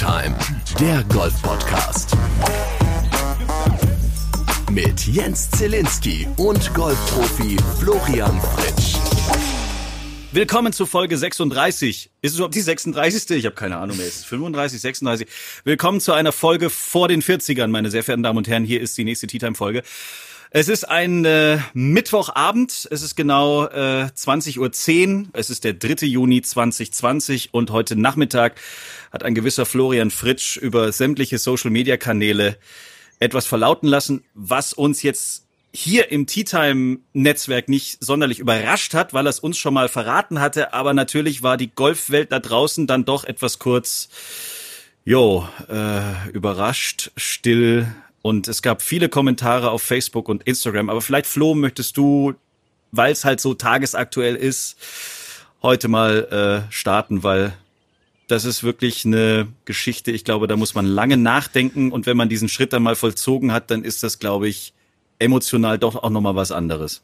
[0.00, 0.34] Time,
[0.80, 2.16] der Golf-Podcast.
[4.72, 8.96] Mit Jens Zielinski und Golfprofi Florian Fritsch.
[10.32, 12.12] Willkommen zu Folge 36.
[12.22, 13.36] Ist es überhaupt die 36.?
[13.36, 14.06] Ich habe keine Ahnung mehr.
[14.06, 15.28] Ist es 35, 36?
[15.64, 18.64] Willkommen zu einer Folge vor den 40ern, meine sehr verehrten Damen und Herren.
[18.64, 19.82] Hier ist die nächste Tea Time Folge.
[20.52, 26.06] Es ist ein äh, Mittwochabend, es ist genau äh, 20.10 Uhr, es ist der 3.
[26.06, 28.60] Juni 2020 und heute Nachmittag
[29.12, 32.56] hat ein gewisser Florian Fritsch über sämtliche Social-Media-Kanäle
[33.20, 39.14] etwas verlauten lassen, was uns jetzt hier im Tea Time Netzwerk nicht sonderlich überrascht hat,
[39.14, 42.88] weil er es uns schon mal verraten hatte, aber natürlich war die Golfwelt da draußen
[42.88, 44.08] dann doch etwas kurz,
[45.04, 47.86] jo, äh, überrascht, still,
[48.22, 50.90] und es gab viele Kommentare auf Facebook und Instagram.
[50.90, 52.34] Aber vielleicht, Flo, möchtest du,
[52.92, 54.76] weil es halt so tagesaktuell ist,
[55.62, 57.54] heute mal äh, starten, weil
[58.28, 60.12] das ist wirklich eine Geschichte.
[60.12, 61.90] Ich glaube, da muss man lange nachdenken.
[61.90, 64.72] Und wenn man diesen Schritt dann mal vollzogen hat, dann ist das, glaube ich,
[65.18, 67.02] emotional doch auch nochmal was anderes.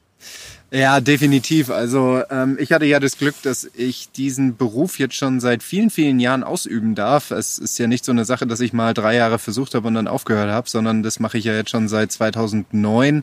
[0.73, 1.71] Ja, definitiv.
[1.71, 5.91] Also ähm, ich hatte ja das Glück, dass ich diesen Beruf jetzt schon seit vielen,
[5.91, 7.31] vielen Jahren ausüben darf.
[7.31, 9.95] Es ist ja nicht so eine Sache, dass ich mal drei Jahre versucht habe und
[9.95, 13.23] dann aufgehört habe, sondern das mache ich ja jetzt schon seit 2009,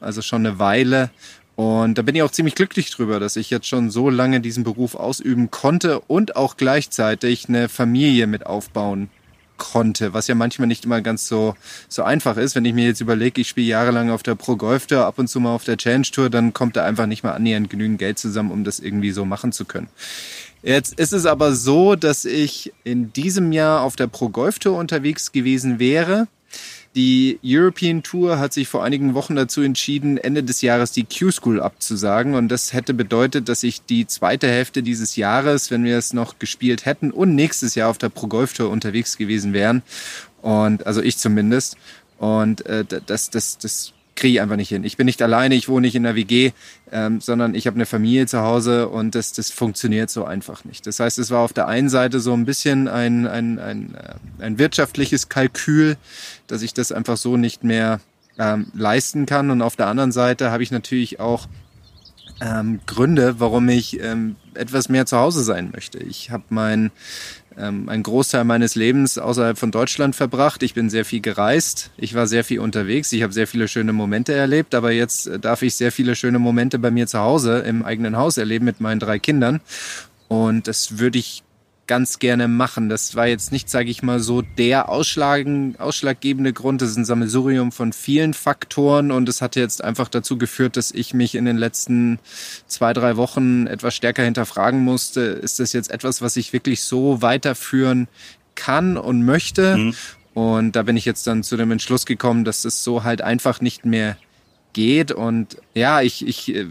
[0.00, 1.10] also schon eine Weile.
[1.56, 4.64] Und da bin ich auch ziemlich glücklich drüber, dass ich jetzt schon so lange diesen
[4.64, 9.08] Beruf ausüben konnte und auch gleichzeitig eine Familie mit aufbauen
[9.56, 11.54] konnte, was ja manchmal nicht immer ganz so,
[11.88, 12.54] so einfach ist.
[12.54, 15.28] Wenn ich mir jetzt überlege, ich spiele jahrelang auf der Pro Golf Tour, ab und
[15.28, 18.18] zu mal auf der Challenge Tour, dann kommt da einfach nicht mal annähernd genügend Geld
[18.18, 19.88] zusammen, um das irgendwie so machen zu können.
[20.62, 24.78] Jetzt ist es aber so, dass ich in diesem Jahr auf der Pro Golf Tour
[24.78, 26.26] unterwegs gewesen wäre
[26.94, 31.60] die European Tour hat sich vor einigen Wochen dazu entschieden, Ende des Jahres die Q-School
[31.60, 32.34] abzusagen.
[32.34, 36.38] Und das hätte bedeutet, dass ich die zweite Hälfte dieses Jahres, wenn wir es noch
[36.38, 39.82] gespielt hätten und nächstes Jahr auf der Pro Golf Tour unterwegs gewesen wären.
[40.40, 41.76] Und also ich zumindest.
[42.18, 44.84] Und äh, das, das, das kriege ich einfach nicht hin.
[44.84, 46.52] Ich bin nicht alleine, ich wohne nicht in der WG,
[46.92, 50.86] ähm, sondern ich habe eine Familie zu Hause und das, das funktioniert so einfach nicht.
[50.86, 54.14] Das heißt, es war auf der einen Seite so ein bisschen ein, ein, ein, äh,
[54.44, 55.96] ein wirtschaftliches Kalkül,
[56.46, 58.00] dass ich das einfach so nicht mehr
[58.38, 59.50] ähm, leisten kann.
[59.50, 61.48] Und auf der anderen Seite habe ich natürlich auch
[62.40, 65.98] ähm, Gründe, warum ich ähm, etwas mehr zu Hause sein möchte.
[65.98, 66.90] Ich habe mein
[67.58, 70.62] ähm, einen Großteil meines Lebens außerhalb von Deutschland verbracht.
[70.62, 71.90] Ich bin sehr viel gereist.
[71.96, 73.12] Ich war sehr viel unterwegs.
[73.12, 74.74] Ich habe sehr viele schöne Momente erlebt.
[74.74, 78.16] Aber jetzt äh, darf ich sehr viele schöne Momente bei mir zu Hause im eigenen
[78.16, 79.60] Haus erleben mit meinen drei Kindern.
[80.28, 81.43] Und das würde ich
[81.86, 82.88] ganz gerne machen.
[82.88, 86.82] Das war jetzt nicht, sage ich mal so, der ausschlaggebende Grund.
[86.82, 90.90] Das ist ein Sammelsurium von vielen Faktoren und es hat jetzt einfach dazu geführt, dass
[90.90, 92.18] ich mich in den letzten
[92.66, 95.20] zwei, drei Wochen etwas stärker hinterfragen musste.
[95.20, 98.08] Ist das jetzt etwas, was ich wirklich so weiterführen
[98.54, 99.76] kann und möchte?
[99.76, 99.94] Mhm.
[100.34, 103.60] Und da bin ich jetzt dann zu dem Entschluss gekommen, dass es so halt einfach
[103.60, 104.16] nicht mehr
[104.72, 105.12] geht.
[105.12, 106.66] Und ja, ich, ich äh,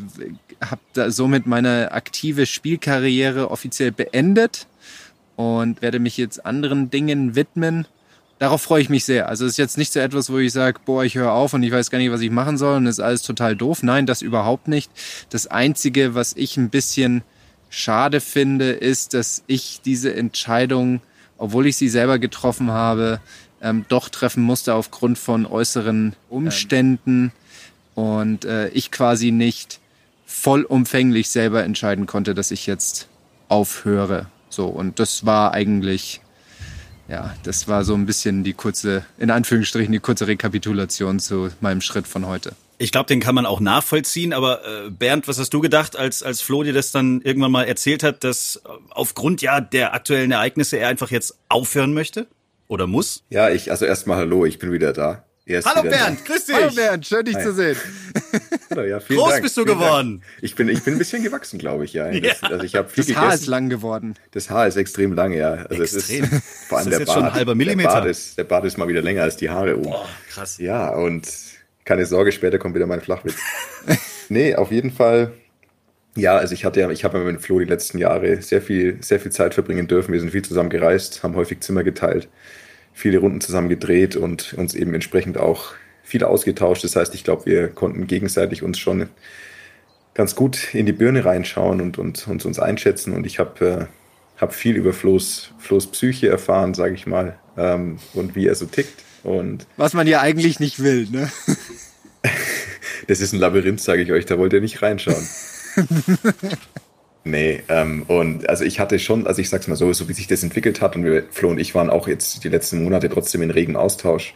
[0.61, 4.67] habe da somit meine aktive Spielkarriere offiziell beendet
[5.35, 7.87] und werde mich jetzt anderen Dingen widmen.
[8.39, 9.29] Darauf freue ich mich sehr.
[9.29, 11.63] Also es ist jetzt nicht so etwas, wo ich sage, boah, ich höre auf und
[11.63, 13.83] ich weiß gar nicht, was ich machen soll und ist alles total doof.
[13.83, 14.91] Nein, das überhaupt nicht.
[15.29, 17.23] Das Einzige, was ich ein bisschen
[17.69, 21.01] schade finde, ist, dass ich diese Entscheidung,
[21.37, 23.19] obwohl ich sie selber getroffen habe,
[23.61, 27.31] ähm, doch treffen musste aufgrund von äußeren Umständen
[27.95, 28.03] ähm.
[28.03, 29.79] und äh, ich quasi nicht
[30.25, 33.07] vollumfänglich selber entscheiden konnte, dass ich jetzt
[33.47, 34.27] aufhöre.
[34.53, 36.21] So, und das war eigentlich,
[37.07, 41.81] ja, das war so ein bisschen die kurze, in Anführungsstrichen, die kurze Rekapitulation zu meinem
[41.81, 42.53] Schritt von heute.
[42.77, 46.23] Ich glaube, den kann man auch nachvollziehen, aber äh, Bernd, was hast du gedacht, als,
[46.23, 50.77] als Flo dir das dann irgendwann mal erzählt hat, dass aufgrund ja der aktuellen Ereignisse
[50.77, 52.27] er einfach jetzt aufhören möchte?
[52.67, 53.23] Oder muss?
[53.29, 55.23] Ja, ich, also erstmal hallo, ich bin wieder da.
[55.45, 56.55] Hallo Bernd, grüß dich.
[56.55, 57.43] Hallo Bernd, schön dich Hi.
[57.43, 57.75] zu sehen.
[58.69, 60.21] Hallo, ja, Groß Dank, bist du geworden.
[60.21, 60.41] Dank.
[60.41, 62.09] Ich bin, ich bin ein bisschen gewachsen, glaube ich, ja.
[62.11, 62.47] Das, ja.
[62.49, 63.27] Also ich habe viel das gegessen.
[63.27, 64.15] Haar ist lang geworden.
[64.31, 65.65] Das Haar ist extrem lang, ja.
[65.69, 66.23] Also extrem.
[66.23, 67.17] Es ist, vor allem das ist der Bart.
[67.17, 67.89] Schon ein halber Millimeter.
[67.89, 69.89] Der Bart, ist, der Bart ist mal wieder länger als die Haare oben.
[69.89, 70.59] Boah, krass.
[70.59, 71.27] Ja, und
[71.83, 73.35] keine Sorge, später kommt wieder mein Flachwitz.
[74.29, 75.33] nee, auf jeden Fall.
[76.15, 79.19] Ja, also ich hatte ja, ich habe mit Flo die letzten Jahre sehr viel, sehr
[79.19, 80.13] viel Zeit verbringen dürfen.
[80.13, 82.29] Wir sind viel zusammen gereist, haben häufig Zimmer geteilt,
[82.93, 85.73] viele Runden zusammen gedreht und uns eben entsprechend auch
[86.03, 86.83] viel ausgetauscht.
[86.83, 89.09] Das heißt, ich glaube, wir konnten gegenseitig uns schon
[90.13, 93.13] ganz gut in die Birne reinschauen und, und, und uns einschätzen.
[93.13, 93.85] Und ich habe äh,
[94.39, 98.65] hab viel über Flo's, Flo's Psyche erfahren, sage ich mal, ähm, und wie er so
[98.65, 99.03] tickt.
[99.23, 101.31] Und Was man ja eigentlich nicht will, ne?
[103.07, 105.27] das ist ein Labyrinth, sage ich euch, da wollt ihr nicht reinschauen.
[107.25, 110.27] Nee, ähm, und also ich hatte schon, also ich sag's mal so, so wie sich
[110.27, 113.41] das entwickelt hat und wir, Flo und ich waren auch jetzt die letzten Monate trotzdem
[113.41, 114.33] in regen Austausch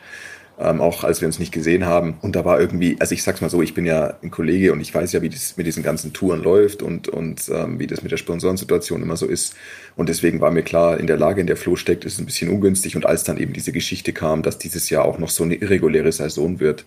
[0.60, 2.18] ähm, auch als wir uns nicht gesehen haben.
[2.22, 4.82] Und da war irgendwie, also ich sag's mal so, ich bin ja ein Kollege und
[4.82, 8.02] ich weiß ja, wie das mit diesen ganzen Touren läuft und, und ähm, wie das
[8.02, 9.56] mit der Sponsorensituation immer so ist.
[9.96, 12.26] Und deswegen war mir klar, in der Lage, in der Flo steckt, ist es ein
[12.26, 12.96] bisschen ungünstig.
[12.96, 16.12] Und als dann eben diese Geschichte kam, dass dieses Jahr auch noch so eine irreguläre
[16.12, 16.86] Saison wird,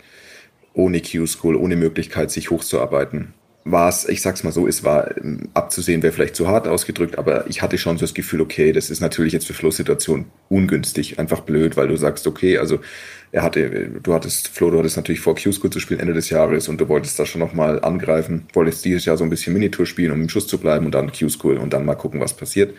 [0.73, 3.35] ohne Q-School, ohne Möglichkeit, sich hochzuarbeiten,
[3.65, 7.19] war es, ich sag's mal so, es war ähm, abzusehen, wäre vielleicht zu hart ausgedrückt,
[7.19, 11.19] aber ich hatte schon so das Gefühl, okay, das ist natürlich jetzt für Flo-Situation ungünstig,
[11.19, 12.81] einfach blöd, weil du sagst, okay, also
[13.33, 16.69] er hatte, du hattest, Flo, du hattest natürlich vor, Q-School zu spielen Ende des Jahres
[16.69, 20.13] und du wolltest da schon nochmal angreifen, wolltest dieses Jahr so ein bisschen Minitour spielen,
[20.13, 22.75] um im Schuss zu bleiben und dann Q-School und dann mal gucken, was passiert.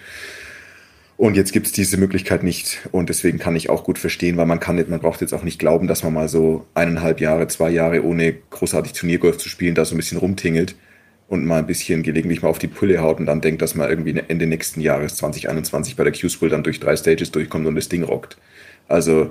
[1.21, 2.79] Und jetzt gibt's diese Möglichkeit nicht.
[2.91, 5.43] Und deswegen kann ich auch gut verstehen, weil man kann nicht, man braucht jetzt auch
[5.43, 9.75] nicht glauben, dass man mal so eineinhalb Jahre, zwei Jahre ohne großartig Turniergolf zu spielen,
[9.75, 10.73] da so ein bisschen rumtingelt
[11.27, 13.87] und mal ein bisschen gelegentlich mal auf die Pulle haut und dann denkt, dass man
[13.87, 17.87] irgendwie Ende nächsten Jahres 2021 bei der Q-School dann durch drei Stages durchkommt und das
[17.87, 18.39] Ding rockt.
[18.87, 19.29] Also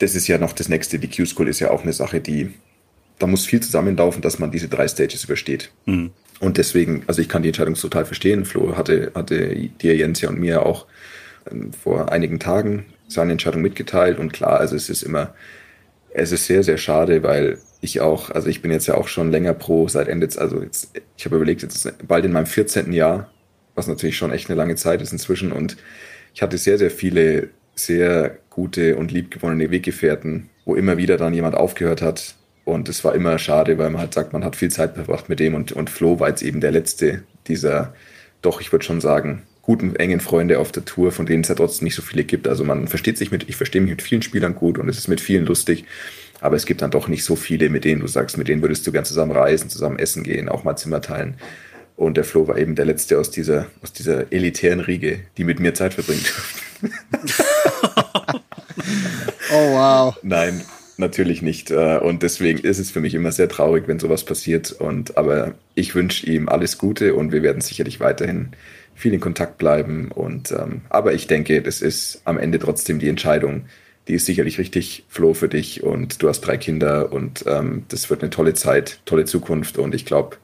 [0.00, 0.98] das ist ja noch das nächste.
[0.98, 2.50] Die Q-School ist ja auch eine Sache, die,
[3.20, 5.70] da muss viel zusammenlaufen, dass man diese drei Stages übersteht.
[5.86, 6.10] Mhm.
[6.40, 8.44] Und deswegen, also ich kann die Entscheidung total verstehen.
[8.44, 10.86] Flo hatte, hatte dir, Jens ja und mir auch
[11.50, 14.18] ähm, vor einigen Tagen seine Entscheidung mitgeteilt.
[14.18, 15.34] Und klar, also es ist immer,
[16.10, 19.30] es ist sehr, sehr schade, weil ich auch, also ich bin jetzt ja auch schon
[19.30, 22.92] länger pro seit Ende, also jetzt, ich habe überlegt, jetzt bald in meinem 14.
[22.92, 23.30] Jahr,
[23.74, 25.52] was natürlich schon echt eine lange Zeit ist inzwischen.
[25.52, 25.76] Und
[26.34, 31.54] ich hatte sehr, sehr viele sehr gute und liebgewonnene Weggefährten, wo immer wieder dann jemand
[31.54, 32.34] aufgehört hat.
[32.68, 35.40] Und es war immer schade, weil man halt sagt, man hat viel Zeit verbracht mit
[35.40, 37.94] dem und, und Flo war jetzt eben der letzte dieser,
[38.42, 41.54] doch, ich würde schon sagen, guten, engen Freunde auf der Tour, von denen es ja
[41.54, 42.46] trotzdem nicht so viele gibt.
[42.46, 45.08] Also man versteht sich mit, ich verstehe mich mit vielen Spielern gut und es ist
[45.08, 45.86] mit vielen lustig.
[46.42, 48.86] Aber es gibt dann doch nicht so viele, mit denen du sagst, mit denen würdest
[48.86, 51.36] du gern zusammen reisen, zusammen essen gehen, auch mal Zimmer teilen.
[51.96, 55.58] Und der Flo war eben der letzte aus dieser, aus dieser elitären Riege, die mit
[55.58, 56.34] mir Zeit verbringt.
[59.52, 60.18] oh wow.
[60.22, 60.60] Nein,
[60.98, 61.70] natürlich nicht.
[61.70, 64.72] Äh, und deswegen ist es für mich immer sehr traurig, wenn sowas passiert.
[64.72, 68.50] Und aber ich wünsche ihm alles Gute und wir werden sicherlich weiterhin
[68.94, 70.10] viel in Kontakt bleiben.
[70.10, 73.66] Und ähm, aber ich denke, das ist am Ende trotzdem die Entscheidung.
[74.08, 75.82] Die ist sicherlich richtig, Flo, für dich.
[75.82, 79.78] Und du hast drei Kinder und ähm, das wird eine tolle Zeit, tolle Zukunft.
[79.78, 80.36] Und ich glaube,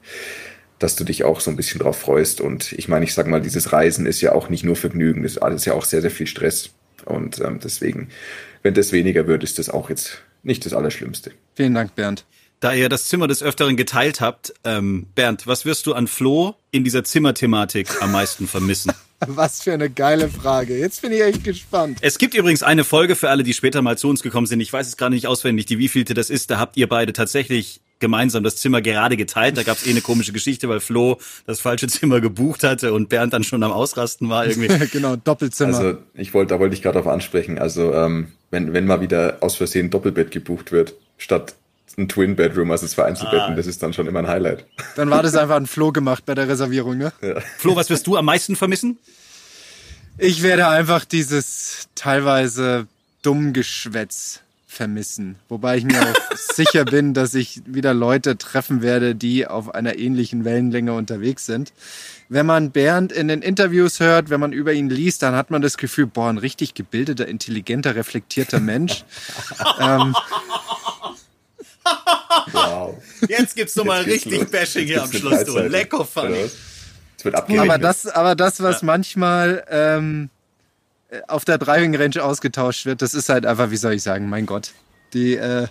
[0.79, 2.41] dass du dich auch so ein bisschen drauf freust.
[2.41, 5.37] Und ich meine, ich sag mal, dieses Reisen ist ja auch nicht nur Vergnügen, das
[5.37, 6.71] ist ja auch sehr, sehr viel Stress.
[7.05, 8.09] Und ähm, deswegen,
[8.63, 11.31] wenn das weniger wird, ist das auch jetzt nicht das Allerschlimmste.
[11.55, 12.25] Vielen Dank, Bernd.
[12.59, 16.55] Da ihr das Zimmer des Öfteren geteilt habt, ähm, Bernd, was wirst du an Flo
[16.71, 18.93] in dieser Zimmerthematik am meisten vermissen?
[19.27, 20.77] Was für eine geile Frage.
[20.77, 21.99] Jetzt bin ich echt gespannt.
[22.01, 24.59] Es gibt übrigens eine Folge für alle, die später mal zu uns gekommen sind.
[24.59, 26.51] Ich weiß es gerade nicht auswendig, die wievielte das ist.
[26.51, 29.57] Da habt ihr beide tatsächlich gemeinsam das Zimmer gerade geteilt.
[29.57, 33.09] Da gab es eh eine komische Geschichte, weil Flo das falsche Zimmer gebucht hatte und
[33.09, 34.67] Bernd dann schon am Ausrasten war irgendwie.
[34.91, 35.77] genau, Doppelzimmer.
[35.77, 37.59] Also ich wollte, da wollte ich gerade darauf ansprechen.
[37.59, 41.55] Also ähm, wenn, wenn mal wieder aus Versehen Doppelbett gebucht wird, statt
[41.97, 43.55] ein Twin Bedroom, also zwei Einzelbetten, ah.
[43.55, 44.65] das ist dann schon immer ein Highlight.
[44.95, 47.13] Dann war das einfach ein Flo gemacht bei der Reservierung, ne?
[47.21, 47.39] Ja.
[47.57, 48.97] Flo, was wirst du am meisten vermissen?
[50.17, 52.87] Ich werde einfach dieses teilweise
[53.21, 54.41] dumm Geschwätz
[54.75, 55.37] vermissen.
[55.47, 59.97] Wobei ich mir auch sicher bin, dass ich wieder Leute treffen werde, die auf einer
[59.97, 61.73] ähnlichen Wellenlänge unterwegs sind.
[62.27, 65.61] Wenn man Bernd in den Interviews hört, wenn man über ihn liest, dann hat man
[65.61, 69.05] das Gefühl, boah, ein richtig gebildeter, intelligenter, reflektierter Mensch.
[69.79, 70.15] ähm,
[72.51, 72.97] wow.
[73.27, 74.51] Jetzt gibt's nochmal richtig los.
[74.51, 75.59] Bashing hier am Schluss, du.
[75.59, 76.49] Lecko funny.
[77.57, 78.85] Aber das, aber das, was ja.
[78.85, 80.29] manchmal ähm,
[81.27, 84.45] auf der Driving Range ausgetauscht wird, das ist halt einfach, wie soll ich sagen, mein
[84.45, 84.71] Gott.
[85.13, 85.67] Die, äh,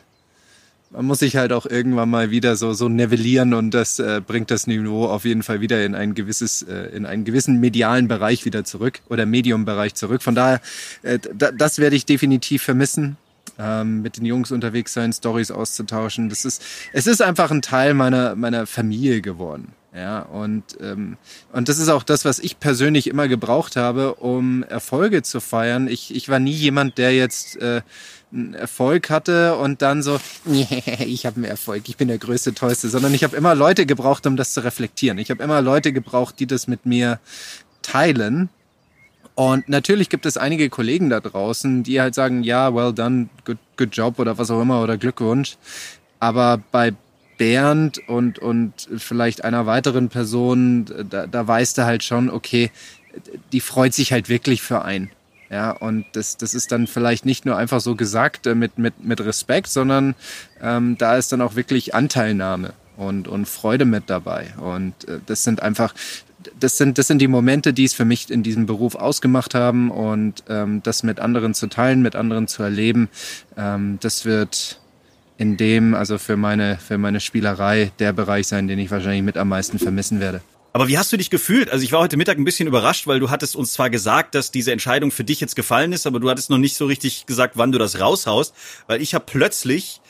[0.95, 4.51] man muss sich halt auch irgendwann mal wieder so, so nivellieren und das äh, bringt
[4.51, 8.45] das Niveau auf jeden Fall wieder in ein gewisses, äh, in einen gewissen medialen Bereich
[8.45, 10.23] wieder zurück oder Medium-Bereich zurück.
[10.23, 10.61] Von daher,
[11.03, 13.17] äh, das werde ich definitiv vermissen.
[13.57, 16.29] Ähm, mit den Jungs unterwegs sein, Stories auszutauschen.
[16.29, 16.61] Das ist,
[16.93, 19.73] es ist einfach ein Teil meiner, meiner Familie geworden.
[19.95, 21.17] Ja, und, ähm,
[21.53, 25.87] und das ist auch das, was ich persönlich immer gebraucht habe, um Erfolge zu feiern.
[25.87, 27.83] Ich, ich war nie jemand, der jetzt äh,
[28.33, 30.19] einen Erfolg hatte und dann so,
[30.99, 34.27] ich habe einen Erfolg, ich bin der größte, tollste, sondern ich habe immer Leute gebraucht,
[34.27, 35.19] um das zu reflektieren.
[35.19, 37.21] Ich habe immer Leute gebraucht, die das mit mir
[37.83, 38.49] teilen.
[39.37, 43.59] Und natürlich gibt es einige Kollegen da draußen, die halt sagen, ja, well done, good,
[43.77, 45.57] good job oder was auch immer oder Glückwunsch.
[46.19, 46.95] Aber bei
[47.37, 52.71] Bernd und, und vielleicht einer weiteren Person, da, da weißt du halt schon, okay,
[53.53, 55.11] die freut sich halt wirklich für einen.
[55.50, 59.05] Ja, und das, das ist dann vielleicht nicht nur einfach so gesagt äh, mit, mit,
[59.05, 60.14] mit Respekt, sondern
[60.61, 64.49] ähm, da ist dann auch wirklich Anteilnahme und, und Freude mit dabei.
[64.59, 65.95] Und äh, das sind einfach,
[66.59, 69.91] das sind, das sind die Momente, die es für mich in diesem Beruf ausgemacht haben
[69.91, 73.09] und ähm, das mit anderen zu teilen, mit anderen zu erleben,
[73.57, 74.81] ähm, das wird
[75.37, 79.37] in dem, also für meine, für meine Spielerei, der Bereich sein, den ich wahrscheinlich mit
[79.37, 80.41] am meisten vermissen werde.
[80.73, 81.71] Aber wie hast du dich gefühlt?
[81.71, 84.50] Also ich war heute Mittag ein bisschen überrascht, weil du hattest uns zwar gesagt, dass
[84.50, 87.57] diese Entscheidung für dich jetzt gefallen ist, aber du hattest noch nicht so richtig gesagt,
[87.57, 88.55] wann du das raushaust,
[88.88, 90.00] weil ich habe plötzlich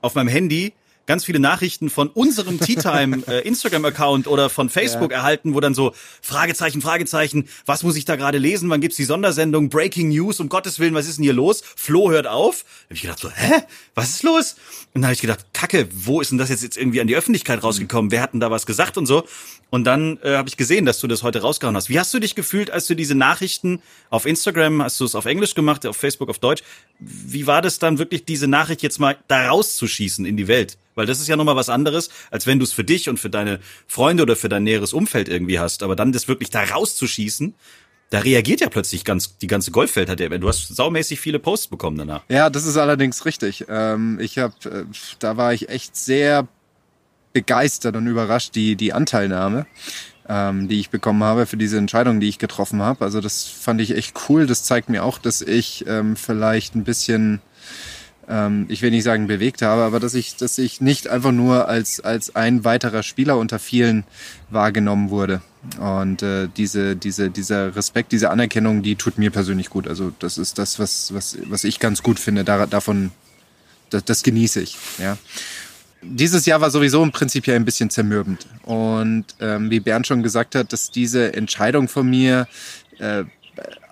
[0.00, 0.72] auf meinem Handy
[1.08, 5.16] ganz viele Nachrichten von unserem Tea Time äh, Instagram Account oder von Facebook ja.
[5.16, 8.68] erhalten, wo dann so Fragezeichen, Fragezeichen, was muss ich da gerade lesen?
[8.68, 9.70] Wann gibt's die Sondersendung?
[9.70, 11.62] Breaking News, um Gottes Willen, was ist denn hier los?
[11.76, 12.62] Flo hört auf.
[12.62, 13.62] Da hab ich gedacht so, hä?
[13.94, 14.56] Was ist los?
[14.92, 17.16] Und dann habe ich gedacht, Kacke, wo ist denn das jetzt, jetzt irgendwie an die
[17.16, 18.10] Öffentlichkeit rausgekommen?
[18.10, 19.24] Wer hat denn da was gesagt und so?
[19.70, 21.88] Und dann äh, habe ich gesehen, dass du das heute rausgehauen hast.
[21.88, 25.24] Wie hast du dich gefühlt, als du diese Nachrichten auf Instagram, hast du es auf
[25.24, 26.62] Englisch gemacht, auf Facebook auf Deutsch?
[26.98, 30.76] Wie war das dann wirklich, diese Nachricht jetzt mal da rauszuschießen in die Welt?
[30.98, 33.30] Weil das ist ja nochmal was anderes, als wenn du es für dich und für
[33.30, 35.84] deine Freunde oder für dein näheres Umfeld irgendwie hast.
[35.84, 37.54] Aber dann das wirklich da rauszuschießen,
[38.10, 40.28] da reagiert ja plötzlich ganz die ganze Golfwelt hat ja.
[40.28, 42.22] Du hast saumäßig viele Posts bekommen danach.
[42.28, 43.66] Ja, das ist allerdings richtig.
[43.68, 44.84] Ähm, ich habe, äh,
[45.20, 46.48] da war ich echt sehr
[47.32, 49.66] begeistert und überrascht die die Anteilnahme,
[50.28, 53.04] ähm, die ich bekommen habe für diese Entscheidung, die ich getroffen habe.
[53.04, 54.48] Also das fand ich echt cool.
[54.48, 57.40] Das zeigt mir auch, dass ich ähm, vielleicht ein bisschen
[58.28, 61.68] ähm, ich will nicht sagen bewegt habe, aber dass ich, dass ich nicht einfach nur
[61.68, 64.04] als, als ein weiterer Spieler unter vielen
[64.50, 65.40] wahrgenommen wurde.
[65.80, 69.88] Und äh, diese, diese, dieser Respekt, diese Anerkennung, die tut mir persönlich gut.
[69.88, 72.44] Also das ist das, was, was, was ich ganz gut finde.
[72.44, 73.10] Da, davon,
[73.90, 74.76] das, das genieße ich.
[74.98, 75.16] Ja.
[76.02, 78.46] Dieses Jahr war sowieso im Prinzip ja ein bisschen zermürbend.
[78.62, 82.46] Und ähm, wie Bernd schon gesagt hat, dass diese Entscheidung von mir
[82.98, 83.24] äh,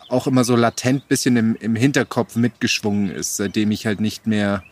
[0.08, 4.62] auch immer so latent bisschen im, im Hinterkopf mitgeschwungen ist, seitdem ich halt nicht mehr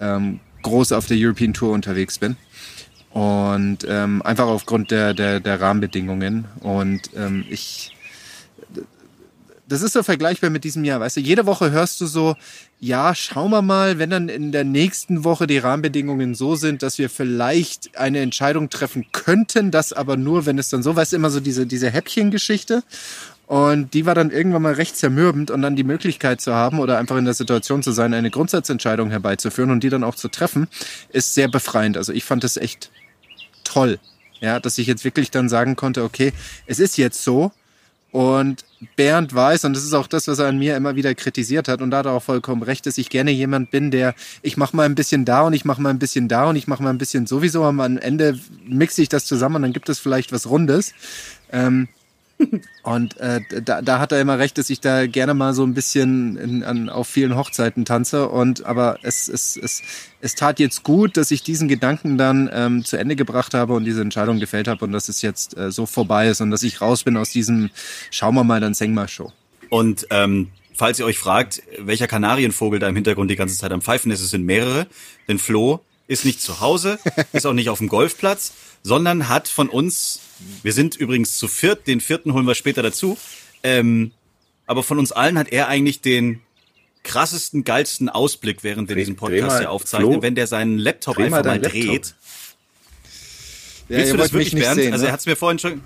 [0.00, 2.36] ähm, groß auf der European Tour unterwegs bin.
[3.10, 6.46] Und ähm, einfach aufgrund der, der, der Rahmenbedingungen.
[6.60, 7.96] Und ähm, ich,
[9.70, 12.34] das ist so vergleichbar mit diesem Jahr, weißt du, jede Woche hörst du so,
[12.80, 16.98] ja, schauen wir mal, wenn dann in der nächsten Woche die Rahmenbedingungen so sind, dass
[16.98, 21.16] wir vielleicht eine Entscheidung treffen könnten, das aber nur, wenn es dann so, weißt du,
[21.16, 22.82] immer so diese, diese Häppchengeschichte.
[23.46, 26.98] Und die war dann irgendwann mal recht zermürbend und dann die Möglichkeit zu haben oder
[26.98, 30.68] einfach in der Situation zu sein, eine Grundsatzentscheidung herbeizuführen und die dann auch zu treffen,
[31.10, 31.96] ist sehr befreiend.
[31.96, 32.90] Also ich fand es echt
[33.64, 33.98] toll,
[34.40, 36.32] ja, dass ich jetzt wirklich dann sagen konnte, okay,
[36.66, 37.52] es ist jetzt so
[38.12, 38.64] und
[38.96, 41.80] Bernd weiß, und das ist auch das, was er an mir immer wieder kritisiert hat,
[41.82, 44.74] und da hat er auch vollkommen recht, dass ich gerne jemand bin, der, ich mache
[44.74, 46.90] mal ein bisschen da und ich mache mal ein bisschen da und ich mache mal
[46.90, 50.32] ein bisschen sowieso, aber am Ende mixe ich das zusammen und dann gibt es vielleicht
[50.32, 50.92] was Rundes.
[51.52, 51.88] Ähm,
[52.82, 55.74] und äh, da, da hat er immer recht, dass ich da gerne mal so ein
[55.74, 58.28] bisschen in, an, auf vielen Hochzeiten tanze.
[58.28, 59.82] Und aber es, es, es,
[60.20, 63.84] es tat jetzt gut, dass ich diesen Gedanken dann ähm, zu Ende gebracht habe und
[63.84, 66.80] diese Entscheidung gefällt habe und dass es jetzt äh, so vorbei ist und dass ich
[66.80, 67.70] raus bin aus diesem
[68.10, 69.32] Schauen wir mal dann Sengma Show.
[69.68, 73.82] Und ähm, falls ihr euch fragt, welcher Kanarienvogel da im Hintergrund die ganze Zeit am
[73.82, 74.86] Pfeifen ist, es sind mehrere.
[75.28, 76.98] Denn Flo ist nicht zu Hause,
[77.32, 80.20] ist auch nicht auf dem Golfplatz, sondern hat von uns
[80.62, 83.16] wir sind übrigens zu viert, den vierten holen wir später dazu.
[83.62, 84.12] Ähm,
[84.66, 86.40] aber von uns allen hat er eigentlich den
[87.02, 91.44] krassesten, geilsten Ausblick, während wir diesen Podcast hier aufzeichnen, Flo, wenn der seinen Laptop einfach
[91.44, 91.84] mal dreht.
[91.84, 92.14] Laptop.
[93.88, 94.80] Ja, Willst du das wirklich, Bernd?
[94.80, 95.12] Sehen, also er ne?
[95.12, 95.80] hat es mir vorhin schon.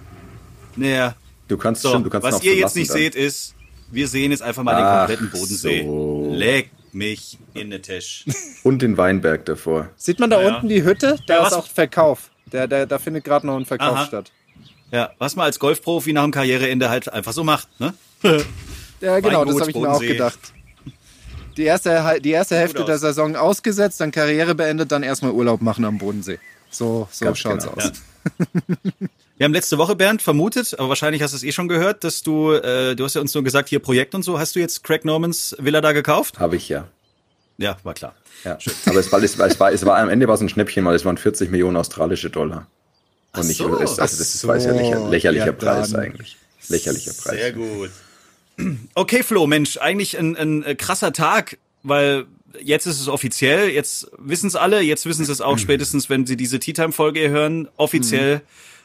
[0.76, 1.16] Naja.
[1.48, 2.98] Du kannst so, schon, du kannst Was ihr jetzt nicht dann.
[2.98, 3.54] seht, ist,
[3.90, 5.82] wir sehen jetzt einfach mal Ach, den kompletten Bodensee.
[5.84, 6.30] So.
[6.34, 8.24] Leck mich in den Tisch.
[8.62, 9.90] Und den Weinberg davor.
[9.96, 10.56] Sieht man da ja.
[10.56, 11.18] unten die Hütte?
[11.26, 12.30] Da ja, ist auch Verkauf.
[12.52, 14.06] Der, der, da findet gerade noch ein Verkauf Aha.
[14.06, 14.32] statt.
[14.94, 17.94] Ja, was man als Golfprofi nach dem Karriereende halt einfach so macht, ne?
[19.00, 20.38] ja, genau, das habe ich mir auch gedacht.
[21.56, 25.84] Die erste, die erste Hälfte der Saison ausgesetzt, dann Karriere beendet, dann erstmal Urlaub machen
[25.84, 26.38] am Bodensee.
[26.70, 27.76] So, so Ganz schaut's genau.
[27.76, 27.92] aus.
[28.38, 29.08] Ja.
[29.36, 32.22] Wir haben letzte Woche, Bernd, vermutet, aber wahrscheinlich hast du es eh schon gehört, dass
[32.22, 34.38] du, äh, du hast ja uns nur gesagt, hier Projekt und so.
[34.38, 36.38] Hast du jetzt Craig Normans Villa da gekauft?
[36.38, 36.86] Habe ich ja.
[37.58, 38.14] Ja, war klar.
[38.44, 40.48] Ja, aber es war, es war, es war, es war am Ende war es ein
[40.48, 42.68] Schnäppchen, weil es waren 40 Millionen australische Dollar.
[43.34, 43.76] Und nicht, so.
[43.76, 46.36] also das ist, war ja lächer, lächerlicher ja, Preis eigentlich.
[46.68, 47.36] Lächerlicher Preis.
[47.36, 47.90] Sehr gut.
[48.94, 52.26] Okay, Flo, Mensch, eigentlich ein, ein äh, krasser Tag, weil
[52.62, 56.26] jetzt ist es offiziell, jetzt wissen es alle, jetzt wissen sie es auch spätestens, wenn
[56.26, 57.68] sie diese Tea Time Folge hören.
[57.76, 58.40] Offiziell mhm.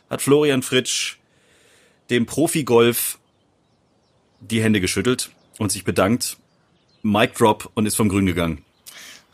[0.10, 1.18] hat Florian Fritsch
[2.10, 3.20] dem Profi-Golf
[4.39, 5.29] die Hände geschüttelt
[5.60, 6.38] und sich bedankt.
[7.03, 8.63] Mic Drop und ist vom Grün gegangen.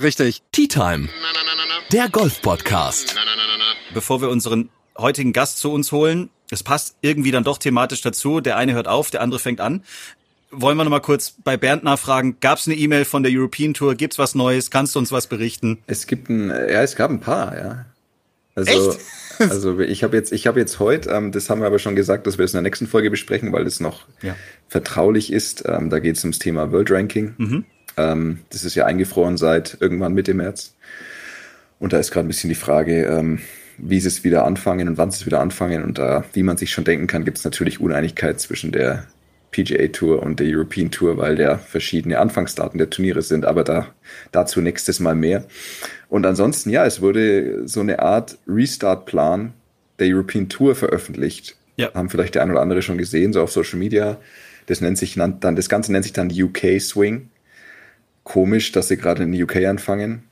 [0.01, 0.41] Richtig.
[0.51, 1.09] Tea Time.
[1.91, 3.15] Der Golf-Podcast.
[3.93, 8.39] Bevor wir unseren heutigen Gast zu uns holen, es passt irgendwie dann doch thematisch dazu.
[8.39, 9.83] Der eine hört auf, der andere fängt an.
[10.51, 12.37] Wollen wir noch mal kurz bei Bernd nachfragen?
[12.39, 13.95] Gab es eine E-Mail von der European Tour?
[13.95, 14.69] Gibt's was Neues?
[14.71, 15.79] Kannst du uns was berichten?
[15.87, 17.85] Es gibt ein, ja, es gab ein paar, ja.
[18.53, 18.99] Also, Echt?
[19.51, 22.25] also ich habe jetzt, ich habe jetzt heute, ähm, das haben wir aber schon gesagt,
[22.25, 24.35] dass wir es in der nächsten Folge besprechen, weil es noch Ja.
[24.69, 25.63] vertraulich ist.
[25.67, 27.65] Ähm, da geht es ums Thema World Ranking.
[27.97, 30.75] Ähm, das ist ja eingefroren seit irgendwann Mitte März.
[31.79, 33.39] Und da ist gerade ein bisschen die Frage, ähm,
[33.77, 35.83] wie sie es wieder anfangen und wann sie es wieder anfangen.
[35.83, 39.05] Und da, wie man sich schon denken kann, gibt es natürlich Uneinigkeit zwischen der
[39.51, 43.87] PGA Tour und der European Tour, weil der verschiedene Anfangsdaten der Turniere sind, aber da
[44.31, 45.45] dazu nächstes Mal mehr.
[46.09, 49.53] Und ansonsten, ja, es wurde so eine Art Restart-Plan
[49.99, 51.55] der European Tour veröffentlicht.
[51.77, 51.93] Ja.
[51.93, 54.17] Haben vielleicht der ein oder andere schon gesehen, so auf Social Media.
[54.65, 57.29] Das nennt sich dann, das Ganze nennt sich dann UK Swing.
[58.23, 60.23] Komisch, dass sie gerade in UK anfangen.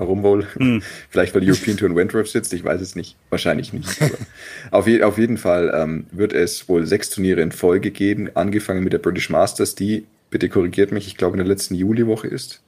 [0.00, 0.46] Warum wohl?
[1.10, 3.16] Vielleicht, weil die European Tour in Wentworth sitzt, ich weiß es nicht.
[3.28, 3.86] Wahrscheinlich nicht.
[4.70, 8.82] Auf, je, auf jeden Fall ähm, wird es wohl sechs Turniere in Folge geben, angefangen
[8.82, 12.62] mit der British Masters, die, bitte korrigiert mich, ich glaube in der letzten Juliwoche ist.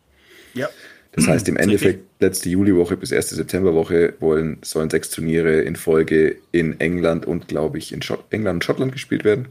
[0.53, 0.69] Ja.
[1.13, 6.37] Das heißt, im Endeffekt, letzte Juliwoche bis erste Septemberwoche wollen, sollen sechs Turniere in Folge
[6.53, 9.49] in England und, glaube ich, in Schott England und Schottland gespielt werden.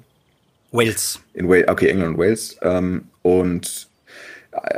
[0.71, 1.19] Wales.
[1.33, 2.57] In Wales, okay, England und Wales.
[2.61, 3.87] Ähm, und